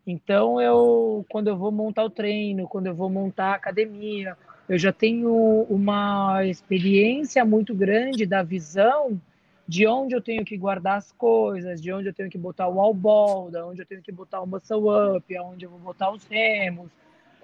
[0.06, 4.38] Então eu quando eu vou montar o treino, quando eu vou montar a academia,
[4.68, 9.20] eu já tenho uma experiência muito grande da visão
[9.68, 12.76] de onde eu tenho que guardar as coisas, de onde eu tenho que botar o
[12.76, 16.10] wall ball, de onde eu tenho que botar o muscle up, aonde eu vou botar
[16.12, 16.90] os remos,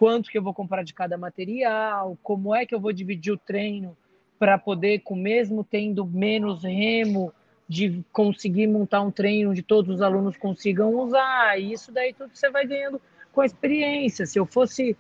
[0.04, 3.38] quanto que eu vou comprar de cada material, como é que eu vou dividir o
[3.38, 3.96] treino
[4.38, 7.32] para poder, com mesmo tendo menos remo,
[7.70, 11.58] de conseguir montar um treino onde todos os alunos consigam usar.
[11.58, 13.00] E isso daí tudo você vai ganhando
[13.32, 14.26] com a experiência.
[14.26, 14.98] Se eu fosse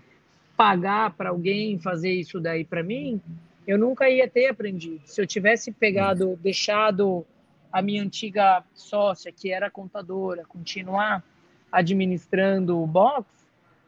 [0.56, 3.20] pagar para alguém fazer isso daí para mim,
[3.68, 5.02] eu nunca ia ter aprendido.
[5.04, 7.26] Se eu tivesse pegado, deixado
[7.70, 11.22] a minha antiga sócia, que era contadora, continuar
[11.70, 13.43] administrando o box,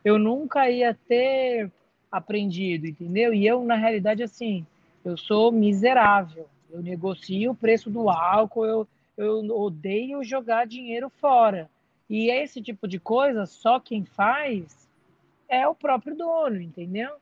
[0.06, 1.72] eu nunca ia ter
[2.12, 3.34] aprendido, entendeu?
[3.34, 4.64] E eu, na realidade, assim,
[5.04, 6.48] eu sou miserável.
[6.70, 8.88] Eu negocio o preço do álcool, eu,
[9.18, 11.68] eu odeio jogar dinheiro fora.
[12.08, 14.88] E esse tipo de coisa, só quem faz
[15.50, 17.16] é o próprio dono, entendeu?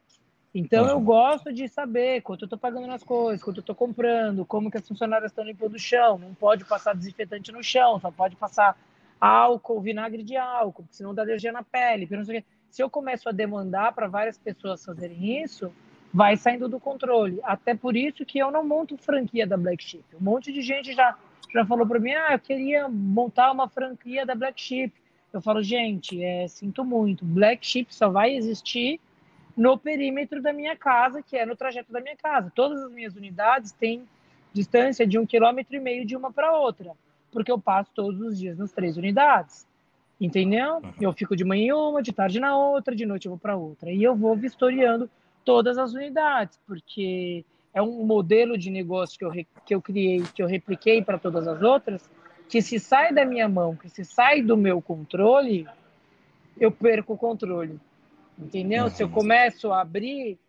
[0.53, 4.45] Então eu gosto de saber quanto eu estou pagando nas coisas, quanto eu estou comprando,
[4.45, 6.17] como que as funcionárias estão limpando o chão.
[6.17, 8.77] Não pode passar desinfetante no chão, só pode passar
[9.19, 12.07] álcool, vinagre de álcool, porque senão dá alergia na pele.
[12.11, 15.71] Não sei o quê se eu começo a demandar para várias pessoas fazerem isso,
[16.11, 17.39] vai saindo do controle.
[17.43, 20.03] Até por isso que eu não monto franquia da Black Sheep.
[20.15, 21.15] Um monte de gente já,
[21.53, 24.91] já falou para mim, ah, eu queria montar uma franquia da Black Sheep.
[25.31, 28.99] Eu falo, gente, é, sinto muito, Black Sheep só vai existir
[29.55, 32.51] no perímetro da minha casa, que é no trajeto da minha casa.
[32.55, 34.03] Todas as minhas unidades têm
[34.51, 36.93] distância de um quilômetro e meio de uma para outra,
[37.31, 39.71] porque eu passo todos os dias nas três unidades.
[40.23, 40.75] Entendeu?
[40.77, 40.93] Uhum.
[41.01, 43.57] Eu fico de manhã em uma, de tarde na outra, de noite eu vou para
[43.57, 43.91] outra.
[43.91, 45.09] E eu vou vistoriando
[45.43, 47.43] todas as unidades, porque
[47.73, 49.31] é um modelo de negócio que eu,
[49.65, 52.09] que eu criei, que eu repliquei para todas as outras,
[52.47, 55.67] que se sai da minha mão, que se sai do meu controle,
[56.57, 57.77] eu perco o controle.
[58.39, 58.85] Entendeu?
[58.85, 58.89] Uhum.
[58.91, 60.39] Se eu começo a abrir,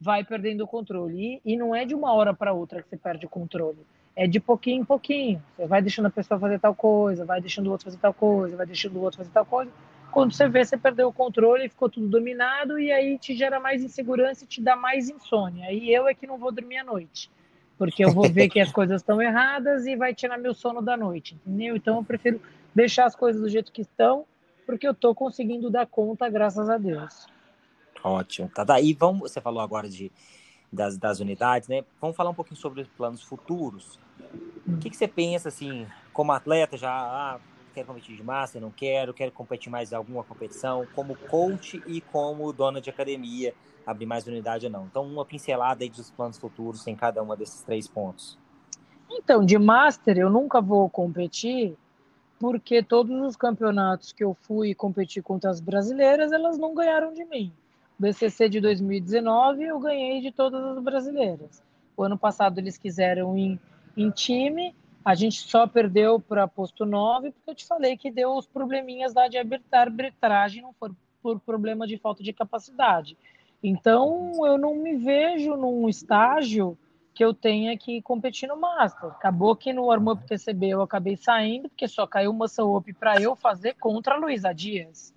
[0.00, 1.40] vai perdendo o controle.
[1.44, 3.84] E, e não é de uma hora para outra que você perde o controle.
[4.16, 5.42] É de pouquinho em pouquinho.
[5.56, 8.56] Você vai deixando a pessoa fazer tal coisa, vai deixando o outro fazer tal coisa,
[8.56, 9.70] vai deixando o outro fazer tal coisa.
[10.14, 13.82] Quando você vê, você perdeu o controle, ficou tudo dominado e aí te gera mais
[13.82, 15.66] insegurança e te dá mais insônia.
[15.66, 17.28] Aí eu é que não vou dormir à noite,
[17.76, 20.96] porque eu vou ver que as coisas estão erradas e vai tirar meu sono da
[20.96, 21.74] noite, entendeu?
[21.74, 22.40] Então eu prefiro
[22.72, 24.24] deixar as coisas do jeito que estão,
[24.64, 27.26] porque eu estou conseguindo dar conta, graças a Deus.
[28.04, 28.48] Ótimo.
[28.54, 30.12] Tá, daí vamos, você falou agora de,
[30.72, 31.84] das, das unidades, né?
[32.00, 33.98] Vamos falar um pouquinho sobre os planos futuros.
[34.66, 37.40] O que, que você pensa, assim, como atleta, já ah,
[37.74, 42.52] quero competir de massa, não quero, quero competir mais alguma competição, como coach e como
[42.52, 43.54] dona de academia,
[43.86, 44.86] abrir mais unidade ou não.
[44.86, 48.38] Então, uma pincelada aí dos planos futuros em cada uma desses três pontos.
[49.10, 51.76] Então, de Master eu nunca vou competir,
[52.38, 57.24] porque todos os campeonatos que eu fui competir contra as brasileiras, elas não ganharam de
[57.24, 57.52] mim.
[57.98, 61.62] BCC de 2019 eu ganhei de todas as brasileiras.
[61.96, 63.58] O ano passado eles quiseram em,
[63.96, 64.74] em time,
[65.04, 69.14] a gente só perdeu para posto 9 porque eu te falei que deu os probleminhas
[69.14, 73.16] lá de arbitragem, não for por problema de falta de capacidade.
[73.62, 76.76] Então eu não me vejo num estágio
[77.14, 79.10] que eu tenha que competir no Master.
[79.10, 83.34] Acabou que no warm-up TCB eu acabei saindo, porque só caiu uma muscle-up para eu
[83.34, 85.14] fazer contra a Luísa Dias.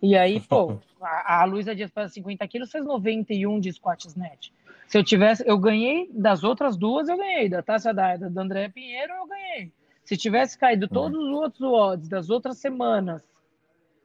[0.00, 4.50] E aí, pô, a, a Luísa Dias faz 50 quilos, fez 91 de squat snatch.
[4.88, 7.48] Se eu tivesse, eu ganhei das outras duas, eu ganhei.
[7.48, 9.72] Da Taça da, da Andréa Pinheiro, eu ganhei.
[10.04, 13.22] Se tivesse caído todos os outros odds das outras semanas,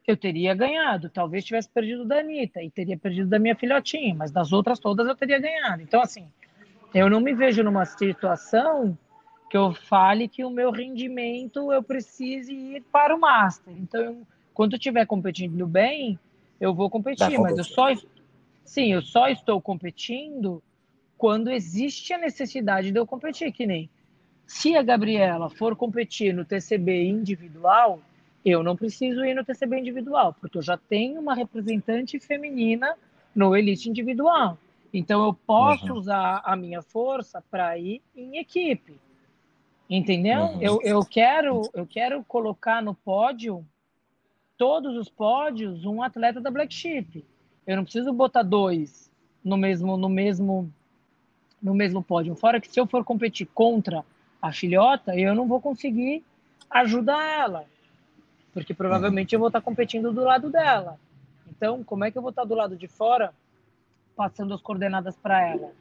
[0.07, 1.09] eu teria ganhado.
[1.09, 5.07] Talvez tivesse perdido da Anitta e teria perdido da minha filhotinha, mas das outras todas
[5.07, 5.83] eu teria ganhado.
[5.83, 6.27] Então, assim,
[6.93, 8.97] eu não me vejo numa situação
[9.49, 13.73] que eu fale que o meu rendimento eu precise ir para o Master.
[13.77, 16.17] Então, eu, quando eu estiver competindo bem,
[16.59, 17.87] eu vou competir, mas eu só
[18.63, 20.63] sim, eu só estou competindo
[21.21, 23.87] quando existe a necessidade de eu competir, que nem
[24.47, 27.99] se a Gabriela for competir no TCB individual,
[28.43, 32.95] eu não preciso ir no TCB individual, porque eu já tenho uma representante feminina
[33.35, 34.57] no Elite individual.
[34.91, 35.99] Então eu posso uhum.
[35.99, 38.99] usar a minha força para ir em equipe.
[39.87, 40.45] Entendeu?
[40.45, 40.59] Uhum.
[40.59, 43.63] Eu, eu, quero, eu quero colocar no pódio
[44.57, 47.23] todos os pódios um atleta da Black Sheep.
[47.67, 49.11] Eu não preciso botar dois
[49.43, 50.73] no mesmo no mesmo
[51.61, 52.35] no mesmo pódio.
[52.35, 54.03] Fora que se eu for competir contra
[54.41, 56.23] a filhota, eu não vou conseguir
[56.69, 57.65] ajudar ela,
[58.53, 60.97] porque provavelmente eu vou estar competindo do lado dela.
[61.49, 63.33] Então, como é que eu vou estar do lado de fora
[64.15, 65.71] passando as coordenadas para ela?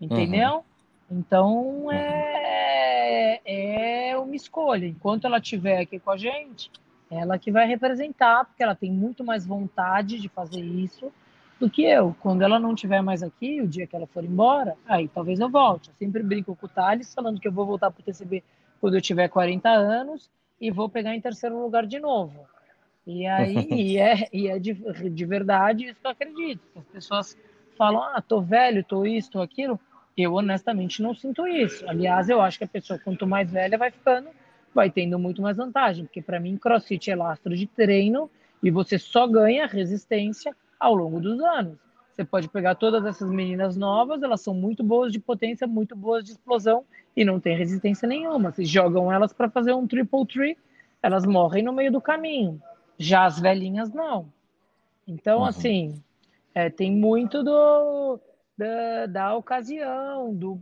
[0.00, 0.64] Entendeu?
[1.10, 1.18] Uhum.
[1.18, 4.86] Então é, é uma escolha.
[4.86, 6.70] Enquanto ela estiver aqui com a gente,
[7.10, 11.12] ela que vai representar, porque ela tem muito mais vontade de fazer isso
[11.62, 12.14] do que eu.
[12.20, 15.48] Quando ela não estiver mais aqui, o dia que ela for embora, aí talvez eu
[15.48, 15.90] volte.
[15.90, 18.42] Eu sempre brinco com o Thales, falando que eu vou voltar para o TCB
[18.80, 20.28] quando eu tiver 40 anos
[20.60, 22.46] e vou pegar em terceiro lugar de novo.
[23.06, 26.62] E aí, e é, e é de, de verdade isso que eu acredito.
[26.76, 27.38] As pessoas
[27.76, 29.78] falam, ah, tô velho, tô isso, tô aquilo.
[30.16, 31.88] Eu honestamente não sinto isso.
[31.88, 34.28] Aliás, eu acho que a pessoa, quanto mais velha, vai ficando
[34.74, 38.30] vai tendo muito mais vantagem, porque para mim crossfit é lastro de treino
[38.62, 41.78] e você só ganha resistência ao longo dos anos.
[42.12, 46.24] Você pode pegar todas essas meninas novas, elas são muito boas de potência, muito boas
[46.24, 46.84] de explosão
[47.16, 48.50] e não tem resistência nenhuma.
[48.50, 50.58] Vocês jogam elas para fazer um triple tree,
[51.02, 52.60] elas morrem no meio do caminho.
[52.98, 54.26] Já as velhinhas não.
[55.06, 55.44] Então, uhum.
[55.44, 56.02] assim,
[56.54, 58.20] é, tem muito do,
[58.58, 60.60] da, da ocasião, do,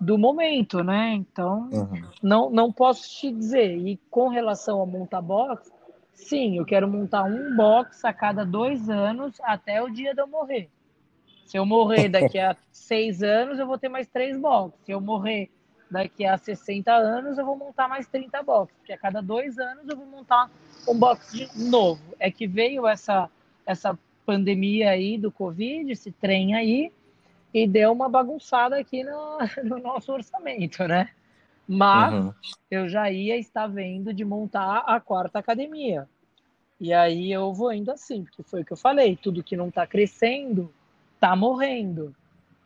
[0.00, 1.14] do momento, né?
[1.14, 2.02] Então, uhum.
[2.22, 3.76] não, não posso te dizer.
[3.78, 5.70] E com relação a montar box,
[6.16, 10.26] sim, eu quero montar um box a cada dois anos até o dia de eu
[10.26, 10.68] morrer.
[11.44, 14.80] Se eu morrer daqui a seis anos, eu vou ter mais três boxes.
[14.84, 15.50] Se eu morrer
[15.90, 18.76] daqui a 60 anos, eu vou montar mais 30 boxes.
[18.78, 20.50] Porque a cada dois anos eu vou montar
[20.88, 22.02] um box novo.
[22.18, 23.30] É que veio essa,
[23.64, 26.92] essa pandemia aí do Covid, esse trem aí,
[27.54, 31.08] e deu uma bagunçada aqui no, no nosso orçamento, né?
[31.68, 32.32] Mas uhum.
[32.70, 36.08] eu já ia estar vendo de montar a quarta academia.
[36.80, 39.68] E aí eu vou indo assim, porque foi o que eu falei, tudo que não
[39.68, 40.72] está crescendo
[41.14, 42.14] está morrendo.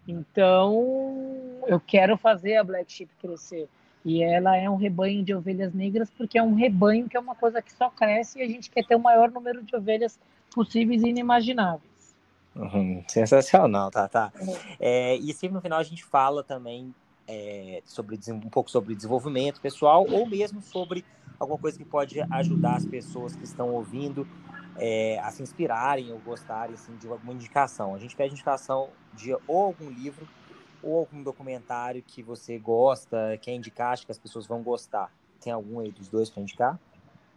[0.07, 3.69] Então eu quero fazer a Black Sheep crescer.
[4.05, 7.35] E ela é um rebanho de ovelhas negras porque é um rebanho que é uma
[7.35, 10.19] coisa que só cresce e a gente quer ter o maior número de ovelhas
[10.55, 11.91] possíveis e inimagináveis.
[12.57, 14.33] Uhum, sensacional, tá, tá.
[14.81, 16.93] É, e sempre no final a gente fala também
[17.31, 21.05] é, sobre um pouco sobre desenvolvimento pessoal ou mesmo sobre
[21.39, 24.27] alguma coisa que pode ajudar as pessoas que estão ouvindo
[24.77, 27.95] é, a se inspirarem ou gostarem assim, de alguma indicação.
[27.95, 30.27] A gente pede indicação de ou algum livro
[30.83, 35.13] ou algum documentário que você gosta, quer indicar, acha que as pessoas vão gostar.
[35.41, 36.81] Tem algum aí dos dois para indicar?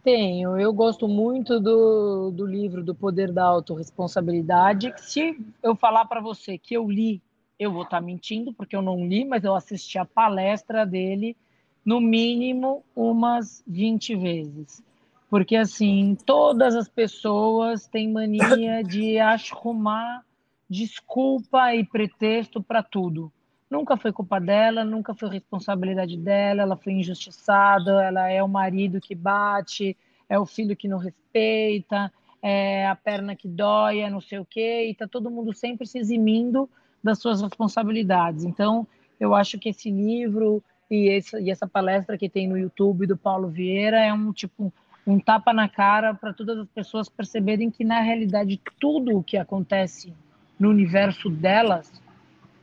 [0.02, 0.58] Tenho.
[0.58, 4.92] Eu gosto muito do, do livro do Poder da Autoresponsabilidade.
[4.98, 7.22] Se eu falar para você que eu li,
[7.64, 11.36] eu vou estar tá mentindo, porque eu não li, mas eu assisti a palestra dele
[11.84, 14.82] no mínimo umas 20 vezes.
[15.28, 20.24] Porque, assim, todas as pessoas têm mania de arrumar
[20.68, 23.32] desculpa e pretexto para tudo.
[23.70, 29.00] Nunca foi culpa dela, nunca foi responsabilidade dela, ela foi injustiçada, ela é o marido
[29.00, 29.96] que bate,
[30.28, 32.12] é o filho que não respeita,
[32.42, 35.86] é a perna que dói, é não sei o quê, e tá todo mundo sempre
[35.86, 36.68] se eximindo
[37.04, 38.44] das suas responsabilidades.
[38.44, 38.86] Então,
[39.20, 43.16] eu acho que esse livro e, esse, e essa palestra que tem no YouTube do
[43.16, 44.72] Paulo Vieira é um tipo
[45.06, 49.36] um tapa na cara para todas as pessoas perceberem que na realidade tudo o que
[49.36, 50.14] acontece
[50.58, 51.92] no universo delas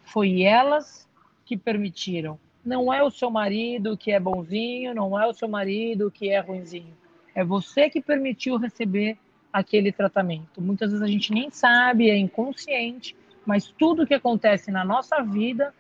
[0.04, 1.08] foi elas
[1.46, 2.40] que permitiram.
[2.66, 6.40] Não é o seu marido que é bonzinho, não é o seu marido que é
[6.40, 6.94] ruinzinho.
[7.36, 9.18] É você que permitiu receber
[9.54, 10.62] aquele tratamento.
[10.62, 13.16] Muitas vezes a gente nem sabe, é inconsciente,
[13.46, 15.74] mas tudo que acontece na nossa vida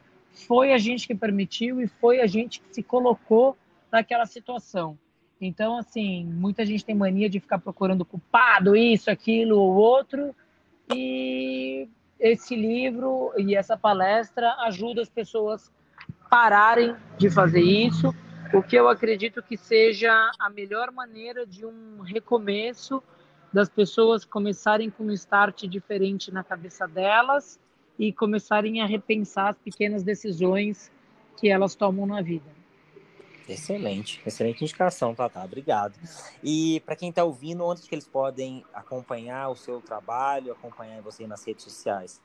[0.48, 3.58] foi a gente que permitiu e foi a gente que se colocou
[3.92, 4.98] naquela situação.
[5.40, 10.36] Então, assim, muita gente tem mania de ficar procurando culpado, isso, aquilo ou outro,
[10.94, 11.90] e
[12.20, 15.72] esse livro e essa palestra ajuda as pessoas
[16.30, 18.14] pararem de fazer isso,
[18.54, 23.02] o que eu acredito que seja a melhor maneira de um recomeço
[23.54, 27.60] das pessoas começarem com um start diferente na cabeça delas
[28.00, 30.92] e começarem a repensar as pequenas decisões
[31.38, 32.50] que elas tomam na vida.
[33.48, 35.44] Excelente, excelente indicação, Tata.
[35.44, 35.94] Obrigado.
[36.44, 41.28] E para quem está ouvindo, onde que eles podem acompanhar o seu trabalho, acompanhar você
[41.28, 42.22] nas redes sociais?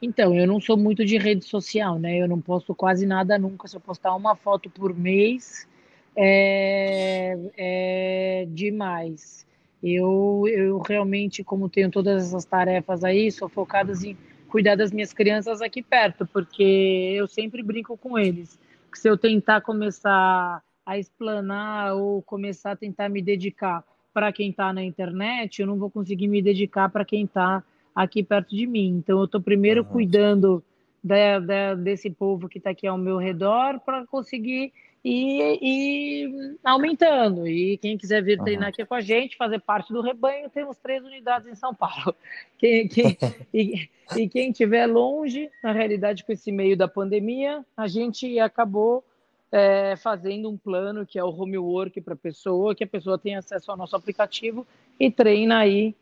[0.00, 2.16] Então, eu não sou muito de rede social, né?
[2.16, 3.68] Eu não posto quase nada nunca.
[3.68, 5.68] Se eu postar uma foto por mês,
[6.16, 9.46] é, é demais.
[9.82, 14.16] Eu, eu realmente, como tenho todas essas tarefas aí, sou focada em
[14.48, 18.58] cuidar das minhas crianças aqui perto, porque eu sempre brinco com eles.
[18.90, 24.50] Que se eu tentar começar a explanar ou começar a tentar me dedicar para quem
[24.50, 27.62] está na internet, eu não vou conseguir me dedicar para quem está
[27.94, 28.96] aqui perto de mim.
[28.98, 29.88] Então, eu estou primeiro uhum.
[29.88, 30.64] cuidando
[31.04, 34.72] da, da, desse povo que está aqui ao meu redor para conseguir
[35.08, 37.48] e, e aumentando.
[37.48, 38.68] E quem quiser vir treinar uhum.
[38.70, 42.14] aqui com a gente, fazer parte do rebanho, temos três unidades em São Paulo.
[42.58, 43.16] Quem, quem,
[43.54, 49.04] e, e, quem estiver longe, na realidade, com esse meio da pandemia, a gente acabou
[49.52, 53.36] é, fazendo um plano que é o homework para a pessoa, que a pessoa tem
[53.36, 54.66] acesso ao nosso aplicativo
[54.98, 55.94] e treina aí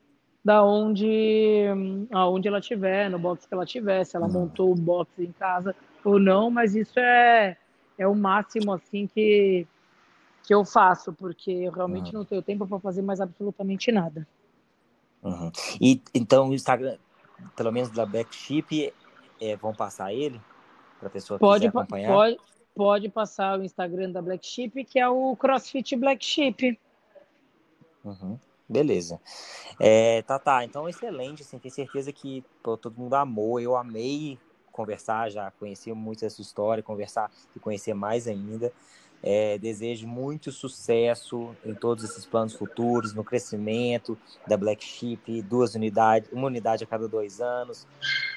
[0.42, 1.66] da onde,
[2.10, 5.76] aonde ela estiver, no box que ela tiver, se ela montou o box em casa
[6.02, 7.58] ou não, mas isso é
[7.98, 9.66] é o máximo assim que
[10.42, 12.20] que eu faço, porque eu realmente uhum.
[12.20, 14.26] não tenho tempo para fazer mais absolutamente nada.
[15.20, 15.50] Uhum.
[15.80, 16.98] E então o Instagram,
[17.56, 18.94] pelo menos da Black Sheep,
[19.40, 20.40] é, vão passar ele
[21.00, 22.12] para a pessoa pode, acompanhar?
[22.12, 22.38] Pode,
[22.76, 26.78] pode passar o Instagram da Black Sheep, que é o CrossFit Black Sheep.
[28.04, 28.38] Uhum.
[28.68, 29.20] Beleza.
[29.80, 30.64] É, tá, tá.
[30.64, 31.42] Então, excelente.
[31.42, 33.60] Assim, tenho certeza que pô, todo mundo amou.
[33.60, 34.38] Eu amei
[34.76, 38.70] conversar, já conheci muito essa história, conversar e conhecer mais ainda.
[39.22, 44.16] É, desejo muito sucesso em todos esses planos futuros, no crescimento
[44.46, 47.86] da Black Sheep, duas unidades, uma unidade a cada dois anos,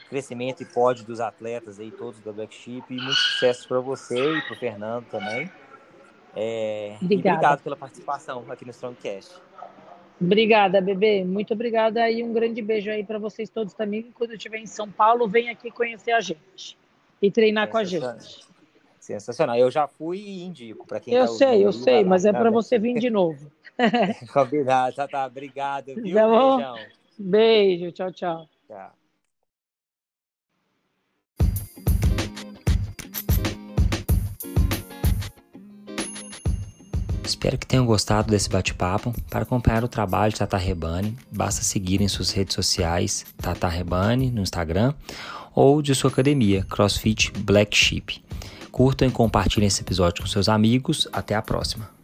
[0.09, 4.37] crescimento e pódio dos atletas aí, todos da Black Sheep, e muito sucesso para você
[4.37, 5.51] e para o Fernando também.
[6.35, 9.35] É, obrigado pela participação aqui no Strongcast.
[10.21, 11.23] Obrigada, bebê.
[11.23, 14.11] Muito obrigada e um grande beijo aí para vocês todos também.
[14.13, 16.77] Quando estiver em São Paulo, vem aqui conhecer a gente
[17.21, 18.45] e treinar com a gente.
[18.99, 19.55] Sensacional.
[19.57, 22.51] Eu já fui e indico para quem Eu tá sei, eu sei, mas é para
[22.51, 23.49] você vir de novo.
[24.33, 25.25] Combinado, tá, tá.
[25.25, 26.15] Obrigado, viu?
[26.15, 26.57] Tá bom?
[26.57, 26.75] Beijão.
[27.17, 28.49] Beijo, tchau, tchau.
[28.67, 28.98] Tchau.
[37.29, 39.13] Espero que tenham gostado desse bate-papo.
[39.29, 44.31] Para acompanhar o trabalho de Tata Rebani, basta seguir em suas redes sociais Tata Rebani
[44.31, 44.95] no Instagram
[45.53, 48.23] ou de sua academia CrossFit Black Sheep.
[48.71, 51.07] Curtam e compartilhem esse episódio com seus amigos.
[51.13, 51.98] Até a próxima.